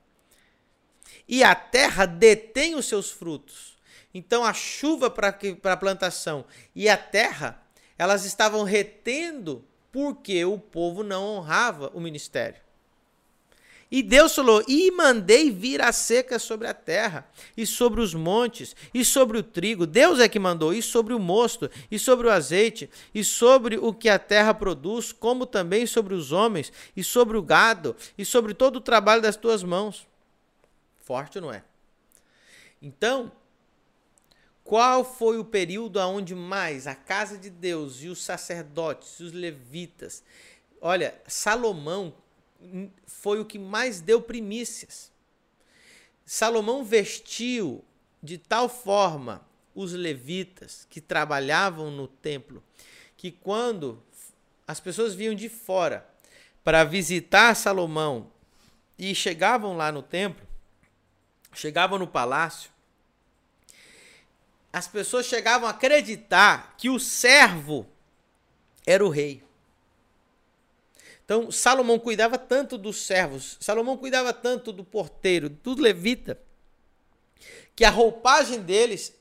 e 1.26 1.42
a 1.42 1.54
terra 1.54 2.06
detém 2.06 2.76
os 2.76 2.86
seus 2.86 3.10
frutos. 3.10 3.76
Então 4.14 4.44
a 4.44 4.54
chuva 4.54 5.10
para 5.10 5.36
a 5.64 5.76
plantação 5.76 6.44
e 6.74 6.88
a 6.88 6.96
terra, 6.96 7.60
elas 7.98 8.24
estavam 8.24 8.62
retendo 8.62 9.64
porque 9.92 10.44
o 10.44 10.58
povo 10.58 11.02
não 11.02 11.24
honrava 11.24 11.90
o 11.92 12.00
ministério. 12.00 12.60
E 13.90 14.02
Deus 14.02 14.34
falou: 14.34 14.62
E 14.68 14.90
mandei 14.92 15.50
vir 15.50 15.82
a 15.82 15.92
seca 15.92 16.38
sobre 16.38 16.68
a 16.68 16.74
terra, 16.74 17.28
e 17.56 17.66
sobre 17.66 18.00
os 18.00 18.14
montes, 18.14 18.76
e 18.94 19.04
sobre 19.04 19.38
o 19.38 19.42
trigo. 19.42 19.84
Deus 19.84 20.20
é 20.20 20.28
que 20.28 20.38
mandou, 20.38 20.72
e 20.72 20.80
sobre 20.80 21.12
o 21.12 21.18
mosto, 21.18 21.68
e 21.90 21.98
sobre 21.98 22.28
o 22.28 22.30
azeite, 22.30 22.88
e 23.12 23.24
sobre 23.24 23.76
o 23.76 23.92
que 23.92 24.08
a 24.08 24.18
terra 24.18 24.54
produz, 24.54 25.10
como 25.10 25.44
também 25.44 25.86
sobre 25.86 26.14
os 26.14 26.30
homens, 26.30 26.72
e 26.96 27.02
sobre 27.02 27.36
o 27.36 27.42
gado, 27.42 27.96
e 28.16 28.24
sobre 28.24 28.54
todo 28.54 28.76
o 28.76 28.80
trabalho 28.80 29.20
das 29.20 29.36
tuas 29.36 29.64
mãos. 29.64 30.06
Forte, 31.00 31.40
não 31.40 31.52
é? 31.52 31.64
Então, 32.80 33.32
qual 34.62 35.04
foi 35.04 35.36
o 35.36 35.44
período 35.44 35.98
onde 35.98 36.32
mais 36.32 36.86
a 36.86 36.94
casa 36.94 37.36
de 37.36 37.50
Deus 37.50 38.04
e 38.04 38.08
os 38.08 38.22
sacerdotes 38.22 39.18
e 39.18 39.24
os 39.24 39.32
levitas? 39.32 40.22
Olha, 40.80 41.12
Salomão 41.26 42.14
foi 43.06 43.40
o 43.40 43.44
que 43.44 43.58
mais 43.58 44.00
deu 44.00 44.20
primícias. 44.20 45.10
Salomão 46.24 46.84
vestiu 46.84 47.84
de 48.22 48.38
tal 48.38 48.68
forma 48.68 49.46
os 49.74 49.92
levitas 49.92 50.86
que 50.90 51.00
trabalhavam 51.00 51.90
no 51.90 52.06
templo 52.06 52.62
que 53.20 53.30
quando 53.30 54.02
as 54.66 54.80
pessoas 54.80 55.12
vinham 55.12 55.34
de 55.34 55.50
fora 55.50 56.08
para 56.64 56.84
visitar 56.84 57.54
Salomão 57.54 58.32
e 58.98 59.14
chegavam 59.14 59.76
lá 59.76 59.92
no 59.92 60.02
templo, 60.02 60.46
chegavam 61.52 61.98
no 61.98 62.06
palácio, 62.06 62.70
as 64.72 64.88
pessoas 64.88 65.26
chegavam 65.26 65.68
a 65.68 65.72
acreditar 65.72 66.76
que 66.78 66.88
o 66.88 66.98
servo 66.98 67.86
era 68.86 69.04
o 69.04 69.10
rei. 69.10 69.42
Então, 71.30 71.48
Salomão 71.48 71.96
cuidava 71.96 72.36
tanto 72.36 72.76
dos 72.76 73.06
servos, 73.06 73.56
Salomão 73.60 73.96
cuidava 73.96 74.32
tanto 74.32 74.72
do 74.72 74.82
porteiro, 74.82 75.48
do 75.48 75.80
levita, 75.80 76.36
que 77.76 77.84
a 77.84 77.88
roupagem 77.88 78.60
deles, 78.60 79.14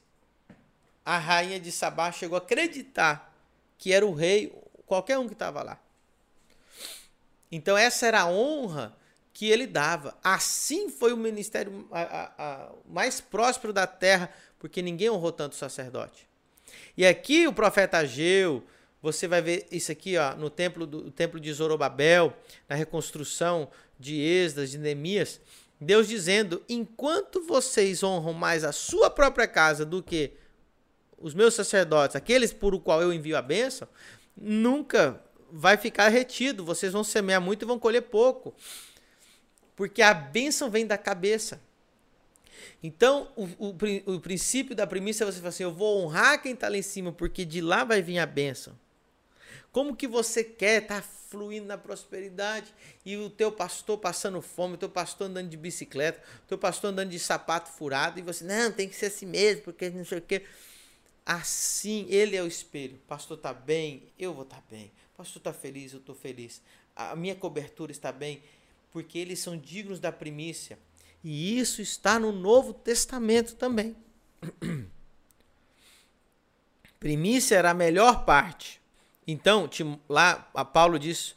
a 1.05 1.19
rainha 1.19 1.59
de 1.59 1.71
Sabá 1.71 2.11
chegou 2.11 2.35
a 2.35 2.39
acreditar 2.39 3.31
que 3.77 3.93
era 3.93 4.03
o 4.03 4.11
rei, 4.11 4.51
qualquer 4.87 5.19
um 5.19 5.27
que 5.27 5.33
estava 5.33 5.61
lá. 5.61 5.79
Então, 7.51 7.77
essa 7.77 8.07
era 8.07 8.21
a 8.21 8.27
honra 8.27 8.97
que 9.31 9.45
ele 9.45 9.67
dava. 9.67 10.17
Assim 10.23 10.89
foi 10.89 11.13
o 11.13 11.17
ministério 11.17 11.87
a, 11.91 12.01
a, 12.01 12.31
a, 12.39 12.71
mais 12.87 13.21
próspero 13.21 13.71
da 13.71 13.85
terra 13.85 14.33
porque 14.57 14.81
ninguém 14.81 15.11
honrou 15.11 15.31
tanto 15.31 15.53
o 15.53 15.57
sacerdote. 15.57 16.27
E 16.97 17.05
aqui 17.05 17.45
o 17.45 17.53
profeta 17.53 17.99
Ageu, 17.99 18.63
você 19.01 19.27
vai 19.27 19.41
ver 19.41 19.67
isso 19.71 19.91
aqui 19.91 20.17
ó, 20.17 20.35
no 20.35 20.49
templo, 20.49 20.85
do, 20.85 21.09
templo 21.11 21.39
de 21.39 21.51
Zorobabel, 21.53 22.33
na 22.67 22.75
reconstrução 22.75 23.69
de 23.99 24.19
Esdras, 24.19 24.71
de 24.71 24.77
Neemias, 24.77 25.39
Deus 25.79 26.07
dizendo: 26.07 26.61
enquanto 26.67 27.41
vocês 27.45 28.03
honram 28.03 28.33
mais 28.33 28.63
a 28.63 28.71
sua 28.71 29.09
própria 29.09 29.47
casa 29.47 29.85
do 29.85 30.03
que 30.03 30.33
os 31.17 31.33
meus 31.33 31.53
sacerdotes, 31.53 32.15
aqueles 32.15 32.51
por 32.51 32.73
o 32.73 32.79
qual 32.79 33.01
eu 33.01 33.13
envio 33.13 33.37
a 33.37 33.41
bênção, 33.41 33.87
nunca 34.35 35.21
vai 35.51 35.77
ficar 35.77 36.09
retido. 36.09 36.65
Vocês 36.65 36.91
vão 36.91 37.03
semear 37.03 37.41
muito 37.41 37.63
e 37.63 37.65
vão 37.65 37.79
colher 37.79 38.03
pouco. 38.03 38.53
Porque 39.75 40.01
a 40.01 40.13
bênção 40.13 40.69
vem 40.69 40.85
da 40.85 40.97
cabeça. 40.97 41.61
Então, 42.83 43.29
o, 43.35 43.45
o, 43.57 44.13
o 44.15 44.19
princípio 44.19 44.75
da 44.75 44.85
premissa 44.85 45.23
é 45.23 45.25
você 45.25 45.37
falar 45.37 45.49
assim: 45.49 45.63
eu 45.63 45.73
vou 45.73 46.03
honrar 46.03 46.41
quem 46.41 46.53
está 46.53 46.67
lá 46.67 46.77
em 46.77 46.81
cima, 46.81 47.11
porque 47.13 47.45
de 47.45 47.61
lá 47.61 47.85
vai 47.85 48.01
vir 48.01 48.19
a 48.19 48.25
bênção. 48.25 48.75
Como 49.71 49.95
que 49.95 50.07
você 50.07 50.43
quer 50.43 50.83
estar 50.83 51.01
tá 51.01 51.07
fluindo 51.29 51.67
na 51.67 51.77
prosperidade 51.77 52.73
e 53.05 53.15
o 53.17 53.29
teu 53.29 53.51
pastor 53.51 53.99
passando 53.99 54.41
fome, 54.41 54.73
o 54.73 54.77
teu 54.77 54.89
pastor 54.89 55.27
andando 55.27 55.49
de 55.49 55.57
bicicleta, 55.57 56.21
o 56.43 56.47
teu 56.47 56.57
pastor 56.57 56.91
andando 56.91 57.11
de 57.11 57.19
sapato 57.19 57.69
furado 57.69 58.19
e 58.19 58.23
você, 58.23 58.43
não, 58.43 58.71
tem 58.71 58.89
que 58.89 58.95
ser 58.95 59.07
assim 59.07 59.27
mesmo, 59.27 59.63
porque 59.63 59.89
não 59.89 60.03
sei 60.05 60.17
o 60.17 60.21
quê. 60.21 60.43
Assim, 61.25 62.07
ele 62.09 62.35
é 62.35 62.41
o 62.41 62.47
espelho. 62.47 62.99
Pastor 63.07 63.38
está 63.38 63.53
bem, 63.53 64.03
eu 64.17 64.33
vou 64.33 64.43
estar 64.43 64.55
tá 64.57 64.63
bem. 64.71 64.91
Pastor 65.15 65.39
está 65.39 65.53
feliz, 65.53 65.93
eu 65.93 65.99
estou 65.99 66.15
feliz. 66.15 66.61
A 66.95 67.15
minha 67.15 67.35
cobertura 67.35 67.91
está 67.91 68.11
bem, 68.11 68.41
porque 68.91 69.19
eles 69.19 69.39
são 69.39 69.55
dignos 69.55 69.99
da 69.99 70.11
primícia. 70.11 70.79
E 71.23 71.59
isso 71.59 71.81
está 71.81 72.17
no 72.17 72.31
Novo 72.31 72.73
Testamento 72.73 73.55
também. 73.55 73.95
Primícia 76.99 77.55
era 77.55 77.69
a 77.71 77.73
melhor 77.73 78.25
parte. 78.25 78.78
Então, 79.31 79.69
lá 80.09 80.50
a 80.55 80.65
Paulo 80.65 80.98
diz 80.98 81.36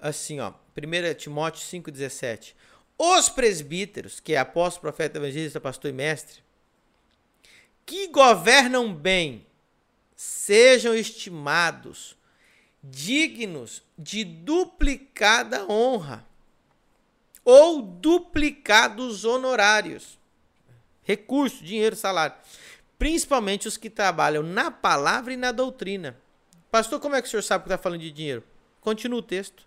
assim, 0.00 0.40
ó, 0.40 0.54
1 0.74 1.14
Timóteo 1.14 1.60
5,17. 1.60 2.54
Os 2.96 3.28
presbíteros, 3.28 4.18
que 4.18 4.32
é 4.32 4.38
apóstolo, 4.38 4.80
profeta, 4.80 5.18
evangelista, 5.18 5.60
pastor 5.60 5.90
e 5.90 5.92
mestre, 5.92 6.42
que 7.84 8.08
governam 8.08 8.94
bem, 8.94 9.46
sejam 10.16 10.94
estimados 10.94 12.16
dignos 12.82 13.82
de 13.98 14.24
duplicada 14.24 15.70
honra 15.70 16.26
ou 17.44 17.82
duplicados 17.82 19.26
honorários. 19.26 20.18
Recurso, 21.02 21.62
dinheiro, 21.62 21.94
salário. 21.94 22.36
Principalmente 22.98 23.68
os 23.68 23.76
que 23.76 23.90
trabalham 23.90 24.42
na 24.42 24.70
palavra 24.70 25.34
e 25.34 25.36
na 25.36 25.52
doutrina. 25.52 26.23
Pastor, 26.74 26.98
como 26.98 27.14
é 27.14 27.22
que 27.22 27.28
o 27.28 27.30
senhor 27.30 27.42
sabe 27.42 27.62
que 27.62 27.68
está 27.68 27.80
falando 27.80 28.00
de 28.00 28.10
dinheiro? 28.10 28.42
Continua 28.80 29.20
o 29.20 29.22
texto. 29.22 29.64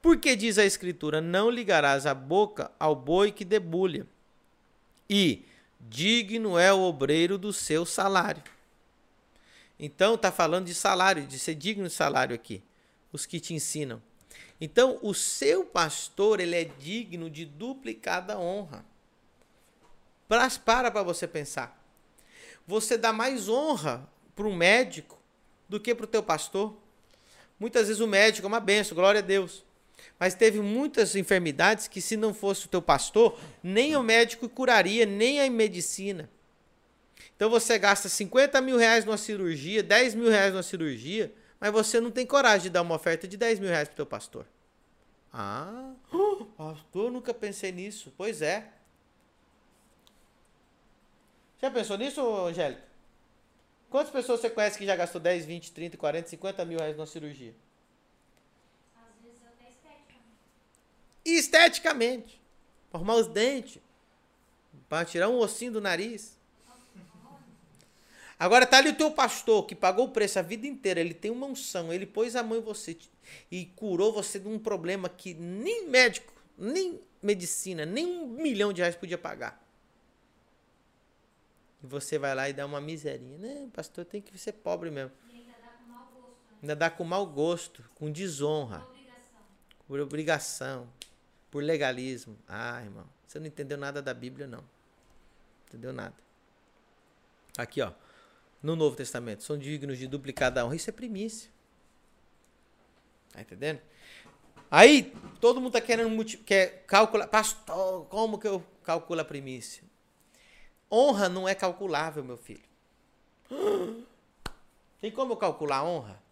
Porque 0.00 0.34
diz 0.34 0.56
a 0.56 0.64
Escritura: 0.64 1.20
Não 1.20 1.50
ligarás 1.50 2.06
a 2.06 2.14
boca 2.14 2.72
ao 2.80 2.96
boi 2.96 3.30
que 3.30 3.44
debulha, 3.44 4.06
e 5.06 5.44
digno 5.78 6.58
é 6.58 6.72
o 6.72 6.80
obreiro 6.80 7.36
do 7.36 7.52
seu 7.52 7.84
salário. 7.84 8.42
Então, 9.78 10.14
está 10.14 10.32
falando 10.32 10.64
de 10.64 10.72
salário, 10.72 11.26
de 11.26 11.38
ser 11.38 11.54
digno 11.54 11.86
de 11.86 11.92
salário 11.92 12.34
aqui. 12.34 12.62
Os 13.12 13.26
que 13.26 13.38
te 13.38 13.52
ensinam. 13.52 14.02
Então, 14.58 14.98
o 15.02 15.12
seu 15.12 15.62
pastor, 15.62 16.40
ele 16.40 16.56
é 16.56 16.64
digno 16.64 17.28
de 17.28 17.44
duplicada 17.44 18.38
honra. 18.38 18.82
Para 20.26 20.48
para 20.90 21.02
você 21.02 21.28
pensar. 21.28 21.78
Você 22.66 22.96
dá 22.96 23.12
mais 23.12 23.46
honra 23.46 24.08
para 24.34 24.46
um 24.46 24.56
médico 24.56 25.17
do 25.68 25.78
que 25.78 25.94
para 25.94 26.04
o 26.04 26.08
teu 26.08 26.22
pastor. 26.22 26.76
Muitas 27.58 27.88
vezes 27.88 28.00
o 28.00 28.06
médico 28.06 28.46
é 28.46 28.48
uma 28.48 28.60
benção, 28.60 28.94
glória 28.94 29.18
a 29.18 29.22
Deus. 29.22 29.64
Mas 30.18 30.34
teve 30.34 30.60
muitas 30.60 31.14
enfermidades 31.14 31.88
que, 31.88 32.00
se 32.00 32.16
não 32.16 32.32
fosse 32.32 32.66
o 32.66 32.68
teu 32.68 32.80
pastor, 32.80 33.38
nem 33.62 33.96
o 33.96 34.02
médico 34.02 34.48
curaria, 34.48 35.04
nem 35.04 35.40
a 35.40 35.50
medicina. 35.50 36.30
Então 37.36 37.50
você 37.50 37.78
gasta 37.78 38.08
50 38.08 38.60
mil 38.60 38.76
reais 38.76 39.04
numa 39.04 39.16
cirurgia, 39.16 39.82
10 39.82 40.14
mil 40.14 40.30
reais 40.30 40.52
numa 40.52 40.62
cirurgia, 40.62 41.32
mas 41.60 41.70
você 41.70 42.00
não 42.00 42.10
tem 42.10 42.26
coragem 42.26 42.62
de 42.64 42.70
dar 42.70 42.82
uma 42.82 42.94
oferta 42.94 43.28
de 43.28 43.36
10 43.36 43.60
mil 43.60 43.68
reais 43.68 43.88
para 43.88 43.94
o 43.94 43.96
teu 43.96 44.06
pastor. 44.06 44.46
Ah, 45.32 45.92
pastor, 46.56 47.12
nunca 47.12 47.34
pensei 47.34 47.70
nisso. 47.70 48.12
Pois 48.16 48.42
é. 48.42 48.72
Já 51.60 51.70
pensou 51.70 51.98
nisso, 51.98 52.20
Angélica? 52.46 52.87
Quantas 53.90 54.12
pessoas 54.12 54.40
você 54.40 54.50
conhece 54.50 54.78
que 54.78 54.84
já 54.84 54.94
gastou 54.94 55.20
10, 55.20 55.46
20, 55.46 55.72
30, 55.72 55.96
40, 55.96 56.28
50 56.28 56.64
mil 56.64 56.78
reais 56.78 56.96
numa 56.96 57.06
cirurgia? 57.06 57.54
Às 58.94 59.22
vezes 59.24 59.40
até 59.46 59.70
esteticamente. 59.70 60.34
Esteticamente. 61.24 62.42
Para 62.90 62.98
arrumar 62.98 63.14
os 63.14 63.26
dentes. 63.26 63.80
Para 64.88 65.04
tirar 65.04 65.28
um 65.28 65.38
ossinho 65.38 65.72
do 65.72 65.80
nariz. 65.80 66.38
Agora 68.38 68.64
tá 68.64 68.78
ali 68.78 68.90
o 68.90 68.94
teu 68.94 69.10
pastor 69.10 69.66
que 69.66 69.74
pagou 69.74 70.06
o 70.06 70.10
preço 70.10 70.38
a 70.38 70.42
vida 70.42 70.64
inteira, 70.64 71.00
ele 71.00 71.12
tem 71.12 71.28
uma 71.28 71.46
unção, 71.46 71.92
ele 71.92 72.06
pôs 72.06 72.36
a 72.36 72.42
mão 72.42 72.56
em 72.56 72.60
você 72.60 72.96
e 73.50 73.66
curou 73.66 74.12
você 74.12 74.38
de 74.38 74.46
um 74.46 74.60
problema 74.60 75.08
que 75.08 75.34
nem 75.34 75.88
médico, 75.88 76.32
nem 76.56 77.00
medicina, 77.20 77.84
nem 77.84 78.06
um 78.06 78.28
milhão 78.28 78.72
de 78.72 78.80
reais 78.80 78.94
podia 78.94 79.18
pagar. 79.18 79.67
E 81.82 81.86
você 81.86 82.18
vai 82.18 82.34
lá 82.34 82.48
e 82.48 82.52
dá 82.52 82.66
uma 82.66 82.80
miserinha. 82.80 83.38
Né, 83.38 83.68
pastor, 83.72 84.04
tem 84.04 84.20
que 84.20 84.36
ser 84.38 84.52
pobre 84.52 84.90
mesmo. 84.90 85.12
E 85.28 85.36
ainda 85.36 85.52
dá 85.60 85.68
com 85.70 85.84
mau 85.84 86.06
gosto. 86.06 86.28
Né? 86.50 86.58
Ainda 86.62 86.76
dá 86.76 86.90
com 86.90 87.04
mau 87.04 87.26
gosto, 87.26 87.84
com 87.94 88.10
desonra. 88.10 88.80
Por 88.80 88.88
obrigação. 88.88 89.40
Por 89.86 90.00
obrigação. 90.00 90.88
Por 91.50 91.62
legalismo. 91.62 92.38
Ah, 92.46 92.82
irmão, 92.82 93.06
você 93.26 93.38
não 93.38 93.46
entendeu 93.46 93.78
nada 93.78 94.02
da 94.02 94.12
Bíblia, 94.12 94.46
não. 94.46 94.62
Entendeu 95.66 95.92
nada. 95.92 96.14
Aqui, 97.56 97.80
ó 97.80 97.92
no 98.62 98.74
Novo 98.74 98.96
Testamento 98.96 99.42
são 99.42 99.56
dignos 99.56 99.98
de 99.98 100.06
duplicada 100.06 100.64
honra. 100.64 100.76
Isso 100.76 100.90
é 100.90 100.92
primícia. 100.92 101.50
Tá 103.32 103.40
entendendo? 103.40 103.80
Aí, 104.70 105.14
todo 105.40 105.60
mundo 105.60 105.72
tá 105.72 105.80
querendo 105.80 106.24
quer 106.44 106.84
calcular. 106.86 107.26
Pastor, 107.28 108.06
como 108.06 108.38
que 108.38 108.46
eu 108.46 108.62
calculo 108.82 109.20
a 109.20 109.24
primícia? 109.24 109.82
Honra 110.90 111.28
não 111.28 111.48
é 111.48 111.54
calculável, 111.54 112.24
meu 112.24 112.36
filho. 112.36 112.62
Tem 115.00 115.10
como 115.10 115.32
eu 115.32 115.36
calcular 115.36 115.78
a 115.78 115.84
honra? 115.84 116.22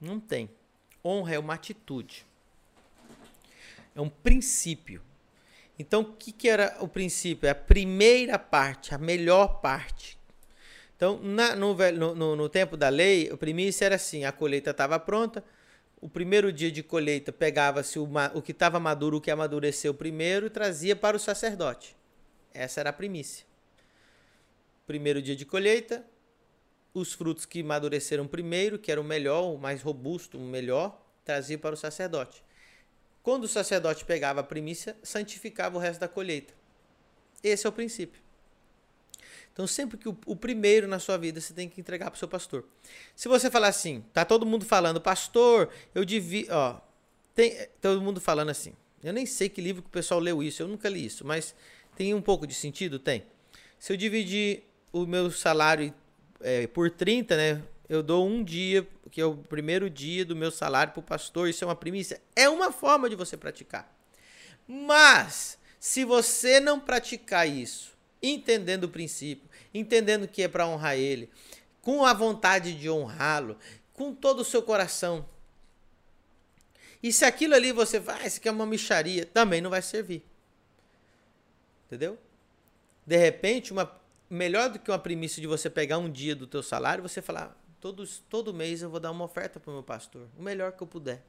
Não 0.00 0.20
tem. 0.20 0.50
Honra 1.04 1.34
é 1.34 1.38
uma 1.38 1.54
atitude. 1.54 2.26
É 3.94 4.00
um 4.00 4.08
princípio. 4.08 5.00
Então, 5.78 6.02
o 6.02 6.12
que, 6.12 6.32
que 6.32 6.48
era 6.48 6.76
o 6.80 6.88
princípio? 6.88 7.46
É 7.46 7.50
a 7.50 7.54
primeira 7.54 8.38
parte, 8.38 8.94
a 8.94 8.98
melhor 8.98 9.60
parte. 9.60 10.18
Então, 10.96 11.18
na, 11.22 11.56
no, 11.56 11.74
no, 11.74 12.36
no, 12.36 12.48
tempo 12.48 12.76
da 12.76 12.88
lei, 12.88 13.30
o 13.32 13.36
primícia 13.36 13.84
era 13.84 13.96
assim: 13.96 14.24
a 14.24 14.32
colheita 14.32 14.70
estava 14.70 14.98
pronta, 14.98 15.44
o 16.00 16.08
primeiro 16.08 16.52
dia 16.52 16.70
de 16.70 16.82
colheita 16.82 17.32
pegava-se 17.32 17.98
o, 17.98 18.08
o 18.34 18.42
que 18.42 18.52
estava 18.52 18.78
maduro, 18.78 19.16
o 19.16 19.20
que 19.20 19.30
amadureceu 19.30 19.92
primeiro, 19.92 20.46
e 20.46 20.50
trazia 20.50 20.94
para 20.94 21.16
o 21.16 21.20
sacerdote. 21.20 21.96
Essa 22.54 22.80
era 22.80 22.90
a 22.90 22.92
primícia. 22.92 23.44
Primeiro 24.86 25.20
dia 25.20 25.34
de 25.34 25.44
colheita, 25.44 26.06
os 26.94 27.12
frutos 27.12 27.44
que 27.44 27.60
amadureceram 27.60 28.28
primeiro, 28.28 28.78
que 28.78 28.92
era 28.92 29.00
o 29.00 29.04
melhor, 29.04 29.52
o 29.52 29.58
mais 29.58 29.82
robusto, 29.82 30.38
o 30.38 30.40
melhor, 30.40 31.02
trazia 31.24 31.58
para 31.58 31.74
o 31.74 31.76
sacerdote. 31.76 32.44
Quando 33.22 33.44
o 33.44 33.48
sacerdote 33.48 34.04
pegava 34.04 34.40
a 34.40 34.44
primícia, 34.44 34.96
santificava 35.02 35.76
o 35.76 35.80
resto 35.80 36.00
da 36.00 36.06
colheita. 36.06 36.54
Esse 37.42 37.66
é 37.66 37.68
o 37.68 37.72
princípio. 37.72 38.22
Então, 39.52 39.66
sempre 39.66 39.96
que 39.96 40.08
o, 40.08 40.16
o 40.26 40.36
primeiro 40.36 40.86
na 40.86 40.98
sua 40.98 41.16
vida 41.16 41.40
você 41.40 41.54
tem 41.54 41.68
que 41.68 41.80
entregar 41.80 42.10
para 42.10 42.16
o 42.16 42.18
seu 42.18 42.28
pastor. 42.28 42.64
Se 43.14 43.28
você 43.28 43.50
falar 43.50 43.68
assim, 43.68 44.04
tá 44.12 44.24
todo 44.24 44.44
mundo 44.44 44.64
falando, 44.64 45.00
pastor, 45.00 45.70
eu 45.94 46.04
devia. 46.04 46.46
Ó, 46.50 46.80
tem 47.34 47.68
todo 47.80 48.00
mundo 48.00 48.20
falando 48.20 48.50
assim. 48.50 48.72
Eu 49.02 49.12
nem 49.12 49.26
sei 49.26 49.48
que 49.48 49.60
livro 49.60 49.82
que 49.82 49.88
o 49.88 49.92
pessoal 49.92 50.18
leu 50.18 50.42
isso, 50.42 50.62
eu 50.62 50.68
nunca 50.68 50.88
li 50.88 51.04
isso, 51.04 51.26
mas 51.26 51.54
tem 51.96 52.14
um 52.14 52.22
pouco 52.22 52.46
de 52.46 52.54
sentido? 52.54 52.98
Tem. 52.98 53.24
Se 53.78 53.92
eu 53.92 53.96
dividir 53.96 54.64
o 54.92 55.06
meu 55.06 55.30
salário 55.30 55.92
é, 56.40 56.66
por 56.66 56.90
30, 56.90 57.36
né? 57.36 57.62
eu 57.88 58.02
dou 58.02 58.26
um 58.26 58.42
dia, 58.42 58.86
que 59.10 59.20
é 59.20 59.24
o 59.24 59.36
primeiro 59.36 59.90
dia 59.90 60.24
do 60.24 60.34
meu 60.34 60.50
salário 60.50 60.92
para 60.92 61.00
o 61.00 61.02
pastor, 61.02 61.48
isso 61.48 61.64
é 61.64 61.66
uma 61.66 61.76
primícia. 61.76 62.20
É 62.34 62.48
uma 62.48 62.72
forma 62.72 63.08
de 63.08 63.16
você 63.16 63.36
praticar. 63.36 63.92
Mas, 64.66 65.58
se 65.78 66.04
você 66.04 66.60
não 66.60 66.80
praticar 66.80 67.48
isso, 67.48 67.92
entendendo 68.22 68.84
o 68.84 68.88
princípio, 68.88 69.48
entendendo 69.72 70.26
que 70.26 70.42
é 70.42 70.48
para 70.48 70.66
honrar 70.66 70.96
ele, 70.96 71.28
com 71.82 72.04
a 72.04 72.14
vontade 72.14 72.72
de 72.72 72.88
honrá-lo, 72.88 73.58
com 73.92 74.14
todo 74.14 74.40
o 74.40 74.44
seu 74.44 74.62
coração, 74.62 75.26
e 77.02 77.12
se 77.12 77.26
aquilo 77.26 77.54
ali 77.54 77.70
você 77.70 78.00
vai, 78.00 78.22
ah, 78.22 78.26
isso 78.26 78.38
aqui 78.38 78.48
é 78.48 78.52
uma 78.52 78.64
micharia, 78.64 79.26
também 79.26 79.60
não 79.60 79.68
vai 79.68 79.82
servir. 79.82 80.24
Entendeu? 81.94 82.18
De 83.06 83.16
repente, 83.16 83.72
uma 83.72 84.00
melhor 84.28 84.68
do 84.68 84.78
que 84.78 84.90
uma 84.90 84.98
primícia 84.98 85.40
de 85.40 85.46
você 85.46 85.70
pegar 85.70 85.98
um 85.98 86.10
dia 86.10 86.34
do 86.34 86.46
teu 86.46 86.62
salário, 86.62 87.02
você 87.02 87.22
falar, 87.22 87.56
Todos, 87.84 88.22
todo 88.30 88.54
mês 88.54 88.80
eu 88.80 88.88
vou 88.88 88.98
dar 88.98 89.10
uma 89.10 89.26
oferta 89.26 89.60
para 89.60 89.70
o 89.70 89.74
meu 89.74 89.82
pastor, 89.82 90.26
o 90.38 90.42
melhor 90.42 90.72
que 90.72 90.82
eu 90.82 90.86
puder. 90.86 91.22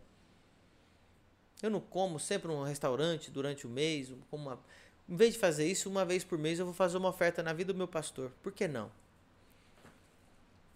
Eu 1.61 1.69
não 1.69 1.81
como 1.81 2.17
sempre 2.17 2.47
num 2.47 2.63
restaurante 2.63 3.29
durante 3.29 3.67
o 3.67 3.69
mês, 3.69 4.09
uma, 4.31 4.57
em 5.09 5.17
vez 5.17 5.33
de 5.33 5.39
fazer 5.41 5.69
isso 5.69 5.89
uma 5.89 6.05
vez 6.05 6.23
por 6.23 6.37
mês, 6.37 6.57
eu 6.57 6.63
vou 6.63 6.73
fazer 6.73 6.95
uma 6.95 7.09
oferta 7.09 7.43
na 7.43 7.51
vida 7.51 7.73
do 7.73 7.77
meu 7.77 7.89
pastor. 7.89 8.31
Por 8.41 8.53
que 8.53 8.69
não? 8.69 8.89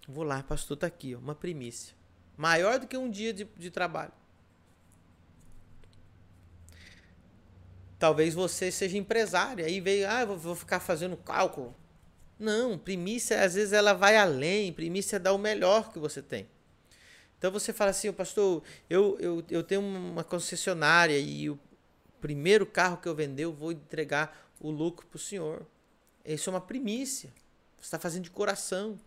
Vou 0.06 0.26
lá, 0.26 0.44
pastor, 0.44 0.76
tá 0.76 0.88
aqui, 0.88 1.16
ó, 1.16 1.20
uma 1.20 1.34
primícia. 1.34 1.96
Maior 2.36 2.78
do 2.78 2.86
que 2.86 2.98
um 2.98 3.10
dia 3.10 3.32
de, 3.32 3.46
de 3.46 3.72
trabalho. 3.72 4.12
Talvez 8.00 8.34
você 8.34 8.72
seja 8.72 8.98
empresário, 8.98 9.66
aí 9.66 9.82
veio, 9.82 10.10
ah, 10.10 10.24
vou 10.24 10.56
ficar 10.56 10.80
fazendo 10.80 11.18
cálculo. 11.18 11.76
Não, 12.40 12.78
primícia 12.78 13.44
às 13.44 13.56
vezes 13.56 13.74
ela 13.74 13.92
vai 13.92 14.16
além, 14.16 14.72
primícia 14.72 15.20
dá 15.20 15.34
o 15.34 15.38
melhor 15.38 15.92
que 15.92 16.00
você 16.00 16.22
tem. 16.22 16.48
Então 17.38 17.52
você 17.52 17.74
fala 17.74 17.92
assim, 17.92 18.12
pastor, 18.14 18.64
eu, 18.90 19.18
eu, 19.20 19.44
eu 19.50 19.64
tenho 19.64 19.82
uma 19.82 20.24
concessionária 20.24 21.18
e 21.20 21.50
o 21.50 21.60
primeiro 22.22 22.66
carro 22.66 22.98
que 22.98 23.08
eu 23.08 23.16
vender 23.16 23.44
eu 23.44 23.54
vou 23.54 23.74
entregar 23.74 24.50
o 24.60 24.72
lucro 24.72 25.06
para 25.06 25.18
o 25.18 25.20
senhor. 25.20 25.66
Isso 26.24 26.50
é 26.50 26.54
uma 26.54 26.62
primícia. 26.62 27.30
Você 27.78 27.88
está 27.88 28.00
fazendo 28.00 28.24
de 28.24 28.32
coração. 28.32 29.00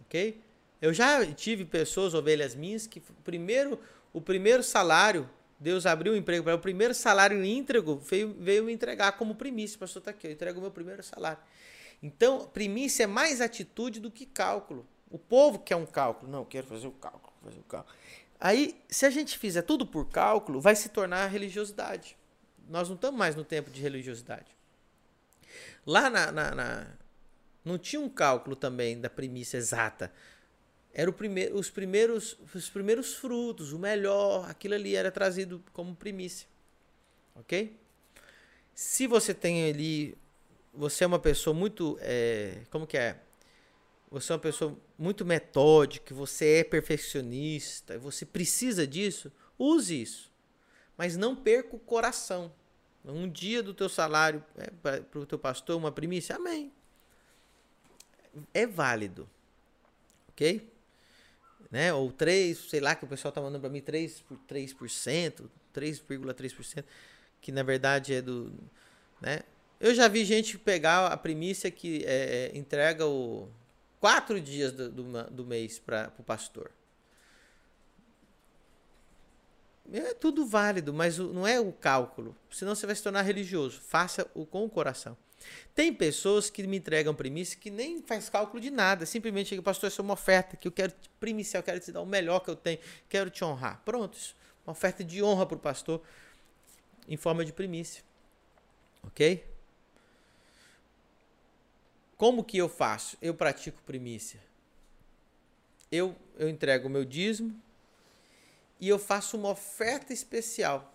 Ok? 0.00 0.40
Eu 0.80 0.92
já 0.92 1.24
tive 1.32 1.64
pessoas, 1.64 2.14
ovelhas 2.14 2.54
minhas, 2.54 2.86
que 2.86 3.00
primeiro, 3.24 3.80
o 4.12 4.20
primeiro 4.20 4.62
salário, 4.62 5.28
Deus 5.60 5.86
abriu 5.86 6.12
um 6.12 6.16
emprego 6.16 6.44
para 6.44 6.54
o 6.54 6.58
primeiro 6.58 6.94
salário 6.94 7.44
íntegro 7.44 7.98
veio, 7.98 8.34
veio 8.38 8.64
me 8.64 8.72
entregar 8.72 9.12
como 9.12 9.34
primícia. 9.34 9.78
Pastor, 9.78 10.00
está 10.00 10.10
aqui, 10.12 10.26
eu 10.26 10.32
entrego 10.32 10.58
o 10.58 10.62
meu 10.62 10.70
primeiro 10.70 11.02
salário. 11.02 11.42
Então, 12.02 12.46
primícia 12.46 13.04
é 13.04 13.06
mais 13.06 13.40
atitude 13.40 13.98
do 13.98 14.10
que 14.10 14.24
cálculo. 14.24 14.86
O 15.10 15.18
povo 15.18 15.58
quer 15.58 15.76
um 15.76 15.86
cálculo. 15.86 16.30
Não, 16.30 16.40
eu 16.40 16.46
quero 16.46 16.66
fazer 16.66 16.86
o 16.86 16.92
cálculo, 16.92 17.32
fazer 17.42 17.58
o 17.58 17.64
cálculo. 17.64 17.96
Aí, 18.38 18.80
se 18.88 19.04
a 19.04 19.10
gente 19.10 19.36
fizer 19.36 19.62
tudo 19.62 19.84
por 19.84 20.08
cálculo, 20.08 20.60
vai 20.60 20.76
se 20.76 20.88
tornar 20.90 21.26
religiosidade. 21.26 22.16
Nós 22.68 22.88
não 22.88 22.94
estamos 22.94 23.18
mais 23.18 23.34
no 23.34 23.44
tempo 23.44 23.70
de 23.70 23.82
religiosidade. 23.82 24.56
Lá 25.84 26.08
na, 26.08 26.30
na, 26.30 26.54
na 26.54 26.86
não 27.64 27.78
tinha 27.78 28.00
um 28.00 28.08
cálculo 28.08 28.54
também 28.54 29.00
da 29.00 29.10
primícia 29.10 29.56
exata. 29.56 30.12
Era 30.92 31.12
primeiro, 31.12 31.56
os, 31.56 31.70
primeiros, 31.70 32.36
os 32.54 32.68
primeiros 32.68 33.14
frutos, 33.14 33.72
o 33.72 33.78
melhor, 33.78 34.48
aquilo 34.48 34.74
ali 34.74 34.96
era 34.96 35.10
trazido 35.10 35.62
como 35.72 35.94
primícia. 35.94 36.48
Ok? 37.34 37.76
Se 38.74 39.06
você 39.06 39.32
tem 39.32 39.70
ali, 39.70 40.16
você 40.72 41.04
é 41.04 41.06
uma 41.06 41.18
pessoa 41.18 41.54
muito, 41.54 41.98
é, 42.00 42.62
como 42.70 42.86
que 42.86 42.96
é? 42.96 43.20
Você 44.10 44.32
é 44.32 44.34
uma 44.34 44.40
pessoa 44.40 44.76
muito 44.98 45.24
metódica, 45.24 46.14
você 46.14 46.58
é 46.58 46.64
perfeccionista, 46.64 47.98
você 47.98 48.24
precisa 48.24 48.86
disso, 48.86 49.30
use 49.58 50.00
isso. 50.00 50.32
Mas 50.96 51.16
não 51.16 51.36
perca 51.36 51.76
o 51.76 51.78
coração. 51.78 52.52
Um 53.04 53.28
dia 53.28 53.62
do 53.62 53.72
teu 53.72 53.88
salário 53.88 54.44
é, 54.56 54.70
para 55.02 55.18
o 55.20 55.26
teu 55.26 55.38
pastor, 55.38 55.76
uma 55.76 55.92
primícia, 55.92 56.36
amém. 56.36 56.72
É 58.52 58.66
válido. 58.66 59.28
Ok? 60.30 60.77
Né? 61.70 61.92
Ou 61.92 62.10
3, 62.10 62.56
sei 62.56 62.80
lá, 62.80 62.94
que 62.94 63.04
o 63.04 63.08
pessoal 63.08 63.32
tá 63.32 63.40
mandando 63.40 63.60
para 63.60 63.70
mim 63.70 63.80
3 63.80 64.20
por 64.22 64.38
3%, 64.48 65.48
3,3%, 65.74 66.84
que 67.40 67.52
na 67.52 67.62
verdade 67.62 68.14
é 68.14 68.22
do. 68.22 68.52
Né? 69.20 69.40
Eu 69.78 69.94
já 69.94 70.08
vi 70.08 70.24
gente 70.24 70.58
pegar 70.58 71.06
a 71.06 71.16
primícia 71.16 71.70
que 71.70 72.04
é, 72.04 72.50
é 72.52 72.58
entrega 72.58 73.06
o 73.06 73.48
quatro 74.00 74.40
dias 74.40 74.72
do, 74.72 74.90
do, 74.90 75.30
do 75.30 75.44
mês 75.44 75.78
para 75.78 76.12
o 76.18 76.22
pastor. 76.22 76.70
É 79.90 80.12
tudo 80.12 80.46
válido, 80.46 80.92
mas 80.92 81.16
não 81.18 81.46
é 81.46 81.58
o 81.58 81.72
cálculo. 81.72 82.36
Senão 82.50 82.74
você 82.74 82.86
vai 82.86 82.94
se 82.94 83.02
tornar 83.02 83.22
religioso. 83.22 83.80
Faça 83.80 84.30
o 84.34 84.44
com 84.44 84.64
o 84.64 84.68
coração. 84.68 85.16
Tem 85.74 85.94
pessoas 85.94 86.50
que 86.50 86.66
me 86.66 86.76
entregam 86.76 87.14
primícia 87.14 87.58
que 87.58 87.70
nem 87.70 88.02
faz 88.02 88.28
cálculo 88.28 88.60
de 88.60 88.70
nada. 88.70 89.06
Simplesmente 89.06 89.50
chega, 89.50 89.62
pastor, 89.62 89.88
isso 89.88 90.00
é 90.00 90.04
uma 90.04 90.14
oferta 90.14 90.56
que 90.56 90.66
eu 90.66 90.72
quero 90.72 90.92
te 90.92 91.08
primiciar, 91.20 91.60
eu 91.60 91.64
quero 91.64 91.80
te 91.80 91.92
dar 91.92 92.00
o 92.00 92.06
melhor 92.06 92.40
que 92.40 92.50
eu 92.50 92.56
tenho, 92.56 92.78
quero 93.08 93.30
te 93.30 93.44
honrar. 93.44 93.80
Pronto. 93.84 94.18
Uma 94.66 94.72
oferta 94.72 95.04
de 95.04 95.22
honra 95.22 95.46
para 95.46 95.56
o 95.56 95.60
pastor 95.60 96.02
em 97.06 97.16
forma 97.16 97.44
de 97.44 97.52
primícia. 97.52 98.02
Ok? 99.02 99.44
Como 102.16 102.42
que 102.42 102.58
eu 102.58 102.68
faço? 102.68 103.16
Eu 103.22 103.32
pratico 103.32 103.80
primícia. 103.82 104.40
Eu, 105.90 106.14
eu 106.36 106.48
entrego 106.48 106.88
o 106.88 106.90
meu 106.90 107.04
dízimo 107.04 107.54
e 108.80 108.88
eu 108.88 108.98
faço 108.98 109.36
uma 109.36 109.50
oferta 109.50 110.12
especial 110.12 110.94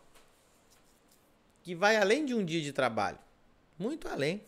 que 1.64 1.74
vai 1.74 1.96
além 1.96 2.26
de 2.26 2.36
um 2.36 2.44
dia 2.44 2.62
de 2.62 2.74
trabalho. 2.74 3.18
Muito 3.84 4.08
além. 4.08 4.42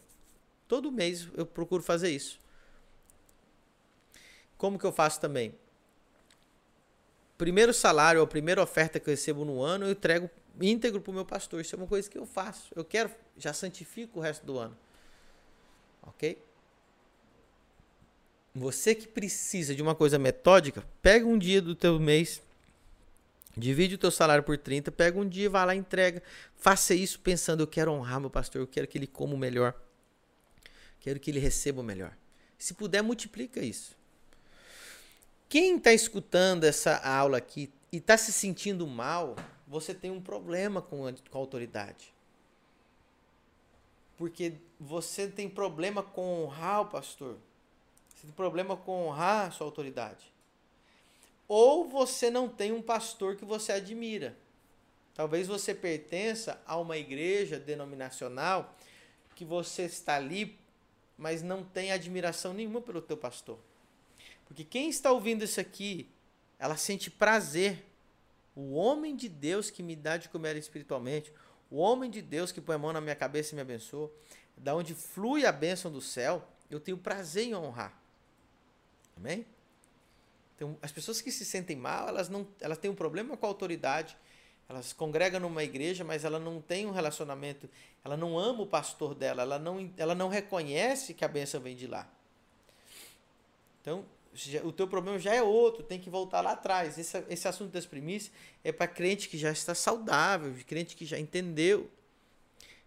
Todo 0.65 0.89
mês 0.89 1.27
eu 1.35 1.45
procuro 1.45 1.83
fazer 1.83 2.09
isso. 2.09 2.39
Como 4.57 4.79
que 4.79 4.85
eu 4.85 4.93
faço 4.93 5.19
também? 5.19 5.53
Primeiro 7.37 7.73
salário, 7.73 8.21
a 8.21 8.27
primeira 8.27 8.63
oferta 8.63 8.97
que 8.97 9.09
eu 9.09 9.11
recebo 9.11 9.43
no 9.43 9.61
ano, 9.61 9.85
eu 9.87 9.91
entrego 9.91 10.29
íntegro 10.61 11.01
para 11.01 11.11
o 11.11 11.13
meu 11.13 11.25
pastor. 11.25 11.59
Isso 11.59 11.75
é 11.75 11.77
uma 11.77 11.85
coisa 11.85 12.09
que 12.09 12.17
eu 12.17 12.25
faço. 12.25 12.71
Eu 12.73 12.85
quero, 12.85 13.11
já 13.37 13.51
santifico 13.51 14.19
o 14.19 14.21
resto 14.21 14.45
do 14.45 14.57
ano. 14.57 14.77
Ok? 16.01 16.41
Você 18.53 18.95
que 18.95 19.05
precisa 19.05 19.75
de 19.75 19.81
uma 19.81 19.93
coisa 19.93 20.17
metódica, 20.17 20.81
pega 21.01 21.27
um 21.27 21.37
dia 21.37 21.61
do 21.61 21.75
teu 21.75 21.99
mês, 21.99 22.41
divide 23.57 23.95
o 23.95 23.97
teu 23.97 24.11
salário 24.11 24.43
por 24.43 24.57
30, 24.57 24.91
pega 24.91 25.19
um 25.19 25.27
dia, 25.27 25.49
vai 25.49 25.65
lá, 25.65 25.75
entrega. 25.75 26.21
Faça 26.55 26.93
isso 26.93 27.19
pensando, 27.19 27.61
eu 27.61 27.67
quero 27.67 27.91
honrar 27.91 28.19
meu 28.19 28.29
pastor, 28.29 28.61
eu 28.61 28.67
quero 28.67 28.87
que 28.87 28.97
ele 28.97 29.07
coma 29.07 29.37
melhor. 29.37 29.73
Quero 30.99 31.19
que 31.19 31.31
ele 31.31 31.39
receba 31.39 31.81
o 31.81 31.83
melhor. 31.83 32.15
Se 32.57 32.73
puder, 32.73 33.01
multiplica 33.01 33.59
isso. 33.59 33.95
Quem 35.47 35.77
está 35.77 35.93
escutando 35.93 36.63
essa 36.63 36.97
aula 36.97 37.37
aqui 37.37 37.71
e 37.91 37.97
está 37.97 38.17
se 38.17 38.33
sentindo 38.33 38.85
mal, 38.87 39.35
você 39.67 39.93
tem 39.93 40.11
um 40.11 40.19
problema 40.19 40.81
com 40.81 41.07
a, 41.07 41.13
com 41.13 41.37
a 41.37 41.41
autoridade. 41.41 42.13
Porque 44.17 44.53
você 44.79 45.27
tem 45.27 45.49
problema 45.49 46.01
com 46.01 46.43
honrar 46.43 46.81
o 46.81 46.85
pastor. 46.87 47.37
Você 48.09 48.27
tem 48.27 48.31
problema 48.31 48.75
com 48.75 49.07
honrar 49.07 49.47
a 49.47 49.51
sua 49.51 49.67
autoridade. 49.67 50.34
Ou 51.47 51.87
você 51.87 52.29
não 52.29 52.49
tem 52.49 52.71
um 52.71 52.81
pastor 52.81 53.35
que 53.35 53.45
você 53.45 53.71
admira. 53.71 54.35
Talvez 55.13 55.47
você 55.47 55.73
pertença 55.73 56.61
a 56.65 56.77
uma 56.77 56.97
igreja 56.97 57.57
denominacional 57.57 58.75
que 59.35 59.45
você 59.45 59.83
está 59.83 60.15
ali, 60.15 60.57
mas 61.17 61.41
não 61.41 61.63
tem 61.63 61.91
admiração 61.91 62.53
nenhuma 62.53 62.81
pelo 62.81 63.01
teu 63.01 63.15
pastor. 63.15 63.57
Porque 64.45 64.63
quem 64.63 64.89
está 64.89 65.11
ouvindo 65.11 65.43
isso 65.43 65.59
aqui, 65.59 66.09
ela 66.59 66.77
sente 66.77 67.09
prazer. 67.09 67.83
O 68.55 68.73
homem 68.73 69.15
de 69.15 69.29
Deus 69.29 69.69
que 69.69 69.83
me 69.83 69.95
dá 69.95 70.17
de 70.17 70.29
comer 70.29 70.55
espiritualmente, 70.55 71.31
o 71.69 71.77
homem 71.77 72.09
de 72.09 72.21
Deus 72.21 72.51
que 72.51 72.61
põe 72.61 72.75
a 72.75 72.79
mão 72.79 72.93
na 72.93 73.01
minha 73.01 73.15
cabeça 73.15 73.53
e 73.53 73.55
me 73.55 73.61
abençoa, 73.61 74.11
da 74.55 74.75
onde 74.75 74.93
flui 74.93 75.45
a 75.45 75.51
bênção 75.51 75.91
do 75.91 76.01
céu, 76.01 76.47
eu 76.69 76.79
tenho 76.79 76.97
prazer 76.97 77.47
em 77.47 77.55
honrar. 77.55 77.97
Amém? 79.17 79.45
Então, 80.55 80.77
as 80.81 80.91
pessoas 80.91 81.21
que 81.21 81.31
se 81.31 81.43
sentem 81.45 81.75
mal, 81.75 82.07
elas 82.07 82.29
não, 82.29 82.47
elas 82.61 82.77
têm 82.77 82.89
um 82.89 82.95
problema 82.95 83.35
com 83.35 83.45
a 83.45 83.49
autoridade. 83.49 84.17
Elas 84.67 84.93
congregam 84.93 85.39
numa 85.39 85.63
igreja, 85.63 86.03
mas 86.03 86.23
ela 86.25 86.39
não 86.39 86.59
tem 86.59 86.87
um 86.87 86.91
relacionamento, 86.91 87.69
ela 88.03 88.17
não 88.17 88.39
ama 88.39 88.63
o 88.63 88.67
pastor 88.67 89.13
dela, 89.13 89.43
ela 89.43 89.59
não, 89.59 89.91
ela 89.95 90.15
não 90.15 90.27
reconhece 90.27 91.13
que 91.13 91.23
a 91.23 91.27
bênção 91.27 91.61
vem 91.61 91.75
de 91.75 91.85
lá. 91.85 92.09
Então, 93.81 94.03
o 94.63 94.71
teu 94.71 94.87
problema 94.87 95.19
já 95.19 95.33
é 95.33 95.41
outro, 95.41 95.83
tem 95.83 95.99
que 95.99 96.09
voltar 96.09 96.41
lá 96.41 96.53
atrás. 96.53 96.97
Esse, 96.97 97.23
esse 97.29 97.47
assunto 97.47 97.71
das 97.71 97.85
primícias 97.85 98.33
é 98.63 98.71
para 98.71 98.87
crente 98.87 99.29
que 99.29 99.37
já 99.37 99.51
está 99.51 99.75
saudável, 99.75 100.53
crente 100.65 100.95
que 100.95 101.05
já 101.05 101.19
entendeu. 101.19 101.89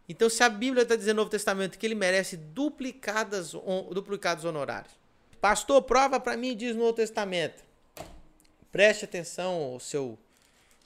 Então, 0.09 0.29
se 0.29 0.43
a 0.43 0.49
Bíblia 0.49 0.83
está 0.83 0.97
dizendo 0.97 1.17
no 1.17 1.23
Novo 1.23 1.31
Testamento 1.31 1.79
que 1.79 1.87
ele 1.87 1.95
merece 1.95 2.37
duplicadas, 2.37 3.53
duplicados 3.93 4.45
honorários, 4.45 4.93
Pastor, 5.41 5.83
prova 5.83 6.19
para 6.19 6.37
mim, 6.37 6.57
diz 6.57 6.75
no 6.75 6.83
Novo 6.83 6.95
Testamento. 6.95 7.63
Preste 8.73 9.05
atenção, 9.05 9.75
o 9.75 9.81
seu 9.81 10.19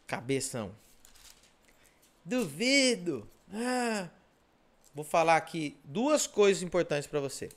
cabeção. 0.06 0.74
Duvido. 2.24 3.28
Ah, 3.52 4.08
vou 4.94 5.04
falar 5.04 5.36
aqui 5.36 5.76
duas 5.84 6.26
coisas 6.26 6.62
importantes 6.62 7.06
para 7.06 7.20
você. 7.20 7.48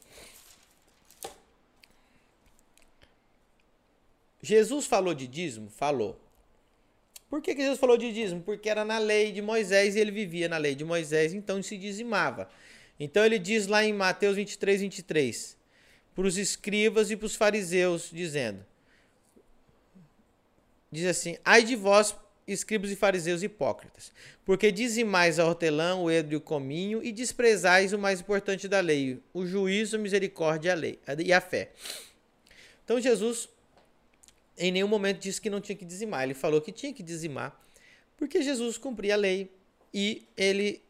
Jesus 4.41 4.85
falou 4.85 5.13
de 5.13 5.27
dízimo? 5.27 5.69
Falou. 5.69 6.19
Por 7.29 7.41
que, 7.41 7.55
que 7.55 7.61
Jesus 7.61 7.79
falou 7.79 7.97
de 7.97 8.13
dízimo? 8.13 8.41
Porque 8.41 8.69
era 8.69 8.85
na 8.85 8.97
lei 8.97 9.31
de 9.31 9.41
Moisés 9.41 9.95
e 9.95 9.99
ele 9.99 10.11
vivia 10.11 10.47
na 10.47 10.57
lei 10.57 10.75
de 10.75 10.85
Moisés, 10.85 11.33
então 11.33 11.61
se 11.61 11.77
dizimava. 11.77 12.47
Então 12.99 13.25
ele 13.25 13.39
diz 13.39 13.67
lá 13.67 13.83
em 13.83 13.91
Mateus 13.91 14.35
23, 14.35 14.81
23: 14.81 15.57
para 16.15 16.25
os 16.25 16.37
escribas 16.37 17.11
e 17.11 17.17
para 17.17 17.25
os 17.25 17.35
fariseus, 17.35 18.09
dizendo: 18.11 18.65
Diz 20.91 21.05
assim: 21.05 21.37
Ai 21.43 21.63
de 21.63 21.75
vós, 21.75 22.15
escribas 22.47 22.89
e 22.89 22.95
fariseus 22.95 23.43
hipócritas, 23.43 24.11
porque 24.45 24.71
dizimais 24.71 25.37
a 25.37 25.45
hortelã, 25.45 25.95
o 25.95 26.09
edro 26.09 26.33
e 26.33 26.37
o 26.37 26.41
cominho, 26.41 27.03
e 27.03 27.11
desprezais 27.11 27.93
o 27.93 27.99
mais 27.99 28.21
importante 28.21 28.67
da 28.67 28.79
lei, 28.79 29.21
o 29.33 29.45
juízo, 29.45 29.97
a 29.97 29.99
misericórdia 29.99 30.71
a, 30.71 30.75
lei, 30.75 30.99
e 31.23 31.33
a 31.33 31.41
fé. 31.41 31.71
Então 32.83 32.99
Jesus 32.99 33.49
em 34.57 34.71
nenhum 34.71 34.87
momento 34.87 35.19
disse 35.19 35.41
que 35.41 35.49
não 35.49 35.59
tinha 35.59 35.75
que 35.75 35.85
dizimar, 35.85 36.23
ele 36.23 36.33
falou 36.33 36.61
que 36.61 36.71
tinha 36.71 36.93
que 36.93 37.03
dizimar, 37.03 37.59
porque 38.15 38.41
Jesus 38.41 38.77
cumpria 38.77 39.15
a 39.15 39.17
lei 39.17 39.51
e 39.93 40.25
ele 40.37 40.81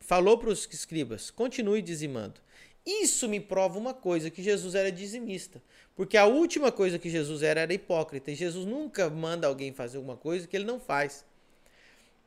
falou 0.00 0.36
para 0.38 0.50
os 0.50 0.68
escribas: 0.70 1.30
continue 1.30 1.80
dizimando. 1.80 2.40
Isso 2.88 3.28
me 3.28 3.38
prova 3.38 3.78
uma 3.78 3.92
coisa, 3.92 4.30
que 4.30 4.42
Jesus 4.42 4.74
era 4.74 4.90
dizimista. 4.90 5.60
Porque 5.94 6.16
a 6.16 6.24
última 6.24 6.72
coisa 6.72 6.98
que 6.98 7.10
Jesus 7.10 7.42
era 7.42 7.60
era 7.60 7.74
hipócrita. 7.74 8.30
E 8.30 8.34
Jesus 8.34 8.64
nunca 8.64 9.10
manda 9.10 9.46
alguém 9.46 9.74
fazer 9.74 9.98
alguma 9.98 10.16
coisa 10.16 10.48
que 10.48 10.56
ele 10.56 10.64
não 10.64 10.80
faz. 10.80 11.22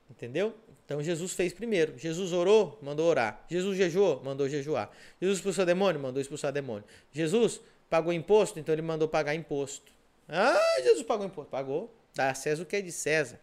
Entendeu? 0.07 0.53
Então 0.85 1.01
Jesus 1.01 1.33
fez 1.33 1.51
primeiro. 1.51 1.97
Jesus 1.97 2.31
orou, 2.31 2.77
mandou 2.79 3.09
orar. 3.09 3.43
Jesus 3.49 3.75
jejuou, 3.75 4.21
mandou 4.23 4.47
jejuar. 4.47 4.91
Jesus 5.19 5.39
expulsou 5.39 5.65
demônio, 5.65 5.99
mandou 5.99 6.21
expulsar 6.21 6.51
demônio. 6.51 6.83
Jesus 7.11 7.59
pagou 7.89 8.13
imposto, 8.13 8.59
então 8.59 8.71
ele 8.71 8.83
mandou 8.83 9.07
pagar 9.07 9.33
imposto. 9.33 9.91
Ah, 10.29 10.79
Jesus 10.83 11.01
pagou 11.01 11.25
imposto. 11.25 11.49
Pagou. 11.49 11.91
Dá 12.13 12.29
a 12.29 12.35
César 12.35 12.61
o 12.61 12.67
que 12.67 12.75
é 12.75 12.81
de 12.81 12.91
César. 12.91 13.39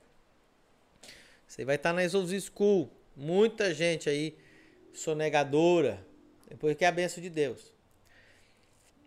Você 1.49 1.65
vai 1.65 1.75
estar 1.75 1.93
na 1.93 2.05
Exodus 2.05 2.45
School. 2.45 2.89
Muita 3.17 3.75
gente 3.75 4.09
aí 4.09 4.37
sonegadora. 4.95 6.07
Depois 6.49 6.77
que 6.77 6.85
é 6.85 6.89
a 6.89 6.93
benção 6.93 7.23
de 7.23 7.31
Deus. 7.31 7.73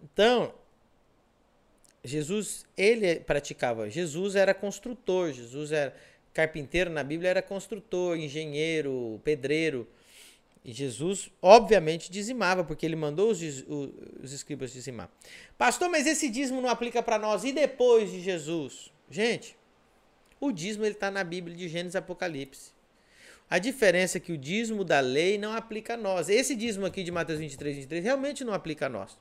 Então, 0.04 0.54
Jesus, 2.04 2.66
ele 2.78 3.20
praticava. 3.20 3.90
Jesus 3.90 4.36
era 4.36 4.54
construtor. 4.54 5.32
Jesus 5.32 5.72
era 5.72 5.96
carpinteiro 6.34 6.90
na 6.90 7.04
Bíblia, 7.04 7.30
era 7.30 7.42
construtor, 7.42 8.18
engenheiro, 8.18 9.20
pedreiro. 9.24 9.88
E 10.64 10.72
Jesus, 10.72 11.32
obviamente, 11.42 12.12
dizimava, 12.12 12.64
porque 12.64 12.86
ele 12.86 12.96
mandou 12.96 13.32
os, 13.32 13.42
os 14.22 14.32
escribas 14.32 14.72
dizimar. 14.72 15.10
Pastor, 15.58 15.90
mas 15.90 16.06
esse 16.06 16.30
dízimo 16.30 16.62
não 16.62 16.70
aplica 16.70 17.02
para 17.02 17.18
nós. 17.18 17.44
E 17.44 17.52
depois 17.52 18.12
de 18.12 18.22
Jesus? 18.22 18.92
Gente, 19.10 19.58
o 20.40 20.52
dízimo 20.52 20.86
está 20.86 21.10
na 21.10 21.24
Bíblia 21.24 21.56
de 21.56 21.68
Gênesis 21.68 21.96
e 21.96 21.98
Apocalipse. 21.98 22.72
A 23.52 23.60
diferença 23.60 24.18
é 24.18 24.22
que 24.22 24.32
o 24.32 24.38
dízimo 24.38 24.86
da 24.86 25.02
lei 25.02 25.38
não 25.38 25.52
aplica 25.52 25.96
a 25.96 25.98
nós. 25.98 26.30
Esse 26.30 26.56
dízimo 26.56 26.86
aqui 26.86 27.04
de 27.04 27.12
Mateus 27.12 27.38
23, 27.38 27.76
23 27.76 28.02
realmente 28.02 28.46
não 28.46 28.54
aplica 28.54 28.86
a 28.86 28.90
nós. 28.90 29.18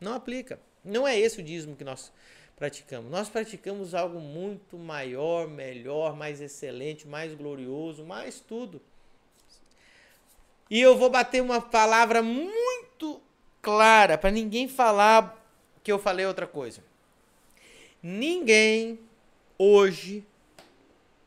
Não 0.00 0.14
aplica. 0.14 0.58
Não 0.82 1.06
é 1.06 1.20
esse 1.20 1.38
o 1.38 1.42
dízimo 1.42 1.76
que 1.76 1.84
nós 1.84 2.10
praticamos. 2.56 3.10
Nós 3.10 3.28
praticamos 3.28 3.94
algo 3.94 4.20
muito 4.20 4.78
maior, 4.78 5.46
melhor, 5.46 6.16
mais 6.16 6.40
excelente, 6.40 7.06
mais 7.06 7.34
glorioso, 7.34 8.06
mais 8.06 8.40
tudo. 8.40 8.80
E 10.70 10.80
eu 10.80 10.96
vou 10.96 11.10
bater 11.10 11.42
uma 11.42 11.60
palavra 11.60 12.22
muito 12.22 13.20
clara 13.60 14.16
para 14.16 14.30
ninguém 14.30 14.66
falar 14.66 15.46
que 15.84 15.92
eu 15.92 15.98
falei 15.98 16.24
outra 16.24 16.46
coisa. 16.46 16.82
Ninguém 18.02 18.98
hoje 19.58 20.24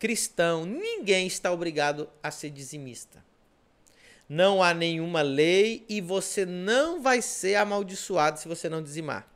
cristão, 0.02 0.66
ninguém 0.66 1.28
está 1.28 1.52
obrigado 1.52 2.10
a 2.24 2.32
ser 2.32 2.50
dizimista. 2.50 3.24
Não 4.28 4.64
há 4.64 4.74
nenhuma 4.74 5.22
lei 5.22 5.86
e 5.88 6.02
você 6.02 6.44
não 6.44 7.04
vai 7.04 7.22
ser 7.22 7.54
amaldiçoado 7.54 8.40
se 8.40 8.48
você 8.48 8.68
não 8.68 8.82
dizimar. 8.82 9.32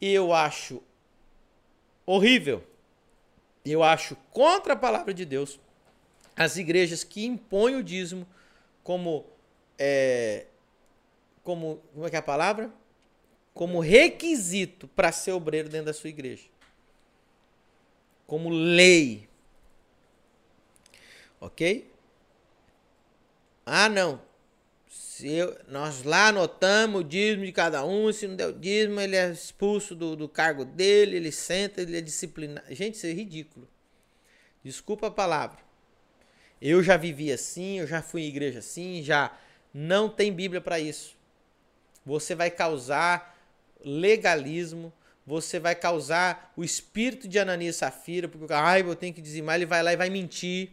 Eu 0.00 0.32
acho 0.32 0.82
horrível. 2.06 2.64
Eu 3.62 3.82
acho 3.82 4.16
contra 4.30 4.72
a 4.72 4.76
palavra 4.76 5.12
de 5.12 5.26
Deus 5.26 5.60
as 6.34 6.56
igrejas 6.56 7.04
que 7.04 7.26
impõem 7.26 7.76
o 7.76 7.82
dízimo 7.82 8.26
como 8.82 9.26
é, 9.78 10.46
como 11.44 11.78
como 11.92 12.06
é 12.06 12.10
que 12.10 12.16
é 12.16 12.20
a 12.20 12.22
palavra? 12.22 12.72
Como 13.52 13.80
requisito 13.80 14.88
para 14.88 15.12
ser 15.12 15.32
obreiro 15.32 15.68
dentro 15.68 15.86
da 15.86 15.92
sua 15.92 16.08
igreja. 16.08 16.44
Como 18.26 18.48
lei. 18.48 19.27
OK? 21.40 21.90
Ah, 23.64 23.88
não. 23.88 24.20
Se 24.88 25.30
eu, 25.30 25.58
nós 25.68 26.02
lá 26.04 26.28
anotamos 26.28 27.00
o 27.00 27.04
dízimo 27.04 27.44
de 27.44 27.52
cada 27.52 27.84
um, 27.84 28.12
se 28.12 28.26
não 28.26 28.36
der 28.36 28.48
o 28.48 28.52
dízimo, 28.52 29.00
ele 29.00 29.16
é 29.16 29.30
expulso 29.30 29.94
do, 29.94 30.16
do 30.16 30.28
cargo 30.28 30.64
dele, 30.64 31.16
ele 31.16 31.32
senta, 31.32 31.82
ele 31.82 31.98
é 31.98 32.00
disciplinado. 32.00 32.66
Gente, 32.74 32.94
isso 32.94 33.06
é 33.06 33.12
ridículo. 33.12 33.68
Desculpa 34.64 35.08
a 35.08 35.10
palavra. 35.10 35.58
Eu 36.60 36.82
já 36.82 36.96
vivi 36.96 37.30
assim, 37.32 37.78
eu 37.78 37.86
já 37.86 38.02
fui 38.02 38.22
em 38.22 38.28
igreja 38.28 38.58
assim, 38.60 39.02
já 39.02 39.36
não 39.72 40.08
tem 40.08 40.32
Bíblia 40.32 40.60
para 40.60 40.80
isso. 40.80 41.16
Você 42.04 42.34
vai 42.34 42.50
causar 42.50 43.36
legalismo, 43.84 44.92
você 45.26 45.60
vai 45.60 45.74
causar 45.74 46.52
o 46.56 46.64
espírito 46.64 47.28
de 47.28 47.38
Ananias 47.38 47.76
Safira, 47.76 48.28
porque 48.28 48.52
ai, 48.52 48.82
eu 48.82 48.96
tenho 48.96 49.12
que 49.12 49.20
dizimar, 49.20 49.56
ele 49.56 49.66
vai 49.66 49.82
lá 49.82 49.92
e 49.92 49.96
vai 49.96 50.08
mentir. 50.08 50.70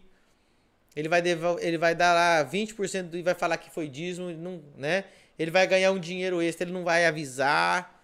Ele 0.95 1.09
vai, 1.09 1.21
ele 1.59 1.77
vai 1.77 1.93
dar 1.93 2.13
lá 2.13 2.49
20% 2.49 3.15
e 3.15 3.21
vai 3.21 3.35
falar 3.35 3.57
que 3.57 3.69
foi 3.69 3.89
dízimo, 3.89 4.31
não, 4.31 4.63
né? 4.77 5.03
Ele 5.37 5.51
vai 5.51 5.67
ganhar 5.67 5.91
um 5.91 5.99
dinheiro 5.99 6.41
extra, 6.41 6.65
ele 6.65 6.71
não 6.71 6.83
vai 6.83 7.05
avisar. 7.05 8.01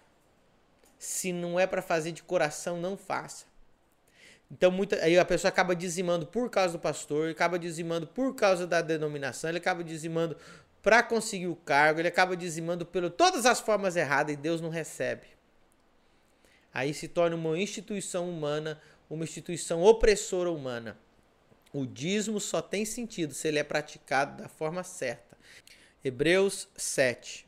Se 0.98 1.32
não 1.32 1.58
é 1.58 1.66
para 1.66 1.80
fazer 1.80 2.12
de 2.12 2.22
coração, 2.22 2.78
não 2.78 2.96
faça. 2.96 3.46
Então, 4.50 4.70
muita, 4.70 4.96
aí 4.96 5.18
a 5.18 5.24
pessoa 5.24 5.48
acaba 5.48 5.74
dizimando 5.74 6.26
por 6.26 6.50
causa 6.50 6.74
do 6.74 6.78
pastor, 6.78 7.30
acaba 7.30 7.58
dizimando 7.58 8.06
por 8.06 8.34
causa 8.34 8.66
da 8.66 8.82
denominação, 8.82 9.48
ele 9.48 9.56
acaba 9.56 9.82
dizimando 9.82 10.36
para 10.82 11.02
conseguir 11.02 11.46
o 11.46 11.56
cargo, 11.56 12.00
ele 12.00 12.08
acaba 12.08 12.36
dizimando 12.36 12.84
por 12.84 13.08
todas 13.08 13.46
as 13.46 13.60
formas 13.60 13.96
erradas 13.96 14.34
e 14.34 14.36
Deus 14.36 14.60
não 14.60 14.68
recebe. 14.68 15.26
Aí 16.74 16.92
se 16.92 17.08
torna 17.08 17.34
uma 17.34 17.58
instituição 17.58 18.28
humana, 18.28 18.78
uma 19.08 19.24
instituição 19.24 19.82
opressora 19.82 20.50
humana. 20.50 20.98
O 21.72 21.86
dízimo 21.86 22.38
só 22.38 22.60
tem 22.60 22.84
sentido 22.84 23.32
se 23.32 23.48
ele 23.48 23.58
é 23.58 23.64
praticado 23.64 24.42
da 24.42 24.48
forma 24.48 24.82
certa. 24.84 25.38
Hebreus 26.04 26.68
7 26.76 27.46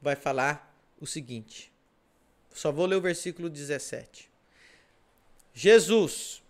vai 0.00 0.16
falar 0.16 0.76
o 1.00 1.06
seguinte. 1.06 1.72
Só 2.52 2.72
vou 2.72 2.86
ler 2.86 2.96
o 2.96 3.00
versículo 3.00 3.48
17. 3.48 4.30
Jesus, 5.54 6.42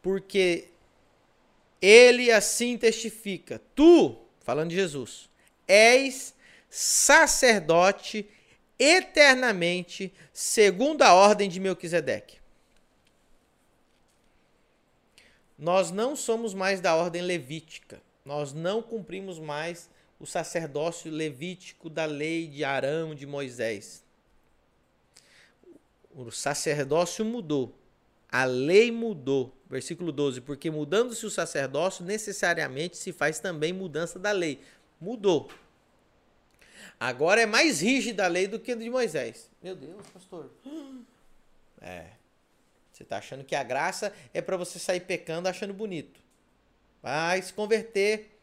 porque 0.00 0.68
ele 1.80 2.30
assim 2.30 2.76
testifica, 2.76 3.60
tu, 3.74 4.18
falando 4.40 4.70
de 4.70 4.76
Jesus, 4.76 5.28
és 5.66 6.34
sacerdote 6.68 8.28
eternamente, 8.78 10.12
segundo 10.32 11.02
a 11.02 11.14
ordem 11.14 11.48
de 11.48 11.60
Melquisedeque. 11.60 12.41
Nós 15.62 15.92
não 15.92 16.16
somos 16.16 16.54
mais 16.54 16.80
da 16.80 16.96
ordem 16.96 17.22
levítica. 17.22 18.02
Nós 18.24 18.52
não 18.52 18.82
cumprimos 18.82 19.38
mais 19.38 19.88
o 20.18 20.26
sacerdócio 20.26 21.08
levítico 21.08 21.88
da 21.88 22.04
lei 22.04 22.48
de 22.48 22.64
Arão, 22.64 23.14
de 23.14 23.24
Moisés. 23.28 24.04
O 26.12 26.32
sacerdócio 26.32 27.24
mudou. 27.24 27.78
A 28.28 28.44
lei 28.44 28.90
mudou. 28.90 29.54
Versículo 29.70 30.10
12. 30.10 30.40
Porque 30.40 30.68
mudando-se 30.68 31.24
o 31.24 31.30
sacerdócio, 31.30 32.04
necessariamente 32.04 32.96
se 32.96 33.12
faz 33.12 33.38
também 33.38 33.72
mudança 33.72 34.18
da 34.18 34.32
lei. 34.32 34.60
Mudou. 35.00 35.48
Agora 36.98 37.40
é 37.40 37.46
mais 37.46 37.80
rígida 37.80 38.24
a 38.24 38.28
lei 38.28 38.48
do 38.48 38.58
que 38.58 38.72
a 38.72 38.74
de 38.74 38.90
Moisés. 38.90 39.48
Meu 39.62 39.76
Deus, 39.76 40.04
pastor. 40.12 40.50
É. 41.84 42.21
Você 43.02 43.06
está 43.06 43.18
achando 43.18 43.42
que 43.42 43.56
a 43.56 43.64
graça 43.64 44.12
é 44.32 44.40
para 44.40 44.56
você 44.56 44.78
sair 44.78 45.00
pecando 45.00 45.48
achando 45.48 45.74
bonito. 45.74 46.20
Vai 47.02 47.42
se 47.42 47.52
converter. 47.52 48.38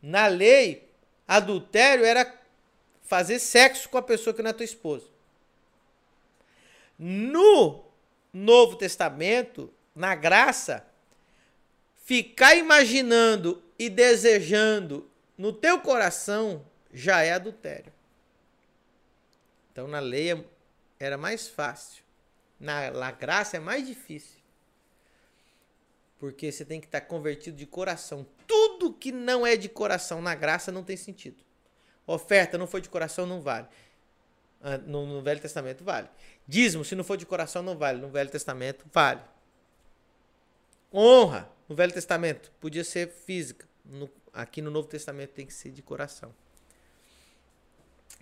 Na 0.00 0.26
lei, 0.26 0.90
adultério 1.26 2.02
era 2.02 2.34
fazer 3.02 3.38
sexo 3.38 3.90
com 3.90 3.98
a 3.98 4.02
pessoa 4.02 4.32
que 4.32 4.40
não 4.40 4.48
é 4.48 4.54
tua 4.54 4.64
esposa. 4.64 5.06
No 6.98 7.84
Novo 8.32 8.76
Testamento, 8.76 9.70
na 9.94 10.14
graça, 10.14 10.86
ficar 12.04 12.54
imaginando 12.54 13.62
e 13.78 13.90
desejando 13.90 15.10
no 15.36 15.52
teu 15.52 15.78
coração 15.80 16.64
já 16.90 17.20
é 17.22 17.32
adultério. 17.32 17.92
Então 19.70 19.86
na 19.86 20.00
lei 20.00 20.42
era 20.98 21.18
mais 21.18 21.48
fácil. 21.48 22.07
Na, 22.58 22.90
na 22.90 23.10
graça 23.10 23.56
é 23.56 23.60
mais 23.60 23.86
difícil. 23.86 24.38
Porque 26.18 26.50
você 26.50 26.64
tem 26.64 26.80
que 26.80 26.86
estar 26.86 27.02
convertido 27.02 27.56
de 27.56 27.66
coração. 27.66 28.26
Tudo 28.46 28.92
que 28.92 29.12
não 29.12 29.46
é 29.46 29.56
de 29.56 29.68
coração 29.68 30.20
na 30.20 30.34
graça 30.34 30.72
não 30.72 30.82
tem 30.82 30.96
sentido. 30.96 31.36
Oferta 32.06 32.58
não 32.58 32.66
foi 32.66 32.80
de 32.80 32.88
coração, 32.88 33.26
não 33.26 33.40
vale. 33.40 33.68
Ah, 34.60 34.78
no, 34.78 35.06
no, 35.06 35.22
Velho 35.22 35.40
Testamento 35.40 35.84
vale. 35.84 36.08
Dízimo, 36.46 36.84
se 36.84 36.96
não 36.96 37.04
for 37.04 37.16
de 37.16 37.26
coração, 37.26 37.62
não 37.62 37.76
vale. 37.76 38.00
No 38.00 38.08
Velho 38.08 38.30
Testamento, 38.30 38.84
vale. 38.92 39.20
Honra, 40.92 41.48
no 41.68 41.76
Velho 41.76 41.92
Testamento, 41.92 42.50
podia 42.60 42.82
ser 42.82 43.08
física. 43.08 43.68
No, 43.84 44.10
aqui 44.32 44.60
no 44.60 44.70
Novo 44.70 44.88
Testamento 44.88 45.30
tem 45.30 45.46
que 45.46 45.52
ser 45.52 45.70
de 45.70 45.82
coração. 45.82 46.34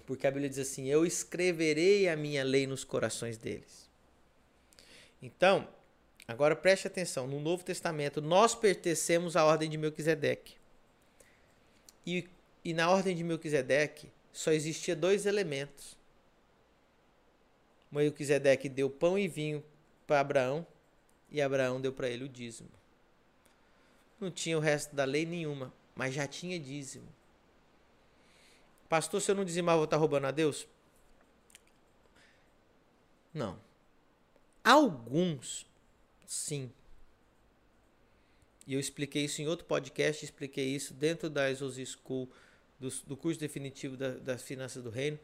Porque 0.04 0.26
a 0.26 0.30
Bíblia 0.30 0.50
diz 0.50 0.58
assim: 0.58 0.86
Eu 0.86 1.06
escreverei 1.06 2.08
a 2.08 2.16
minha 2.16 2.44
lei 2.44 2.66
nos 2.66 2.84
corações 2.84 3.38
deles. 3.38 3.85
Então, 5.20 5.68
agora 6.26 6.54
preste 6.54 6.86
atenção: 6.86 7.26
no 7.26 7.40
Novo 7.40 7.64
Testamento, 7.64 8.20
nós 8.20 8.54
pertencemos 8.54 9.36
à 9.36 9.44
ordem 9.44 9.68
de 9.68 9.76
Melquisedeque. 9.76 10.56
E, 12.06 12.28
e 12.64 12.72
na 12.72 12.90
ordem 12.90 13.16
de 13.16 13.24
Melquisedeque 13.24 14.10
só 14.32 14.52
existia 14.52 14.94
dois 14.94 15.26
elementos 15.26 15.96
Melquisedeque 17.90 18.68
deu 18.68 18.90
pão 18.90 19.18
e 19.18 19.28
vinho 19.28 19.64
para 20.06 20.20
Abraão 20.20 20.66
e 21.30 21.40
Abraão 21.40 21.80
deu 21.80 21.92
para 21.92 22.08
ele 22.08 22.24
o 22.24 22.28
dízimo. 22.28 22.70
não 24.20 24.30
tinha 24.30 24.56
o 24.56 24.60
resto 24.60 24.94
da 24.94 25.04
lei 25.04 25.26
nenhuma, 25.26 25.72
mas 25.94 26.14
já 26.14 26.26
tinha 26.26 26.58
dízimo. 26.58 27.06
Pastor, 28.88 29.20
se 29.20 29.30
eu 29.30 29.34
não 29.34 29.44
dizimar, 29.44 29.76
vou 29.76 29.84
estar 29.84 29.96
roubando 29.96 30.26
a 30.26 30.30
Deus? 30.30 30.66
Não. 33.34 33.58
Alguns, 34.66 35.64
sim. 36.26 36.72
E 38.66 38.74
eu 38.74 38.80
expliquei 38.80 39.24
isso 39.24 39.40
em 39.40 39.46
outro 39.46 39.64
podcast, 39.64 40.24
expliquei 40.24 40.66
isso 40.74 40.92
dentro 40.92 41.30
da 41.30 41.48
Exos 41.48 41.76
School, 41.76 42.28
do, 42.80 42.90
do 43.06 43.16
curso 43.16 43.38
definitivo 43.38 43.96
da, 43.96 44.08
das 44.14 44.42
finanças 44.42 44.82
do 44.82 44.90
reino. 44.90 45.20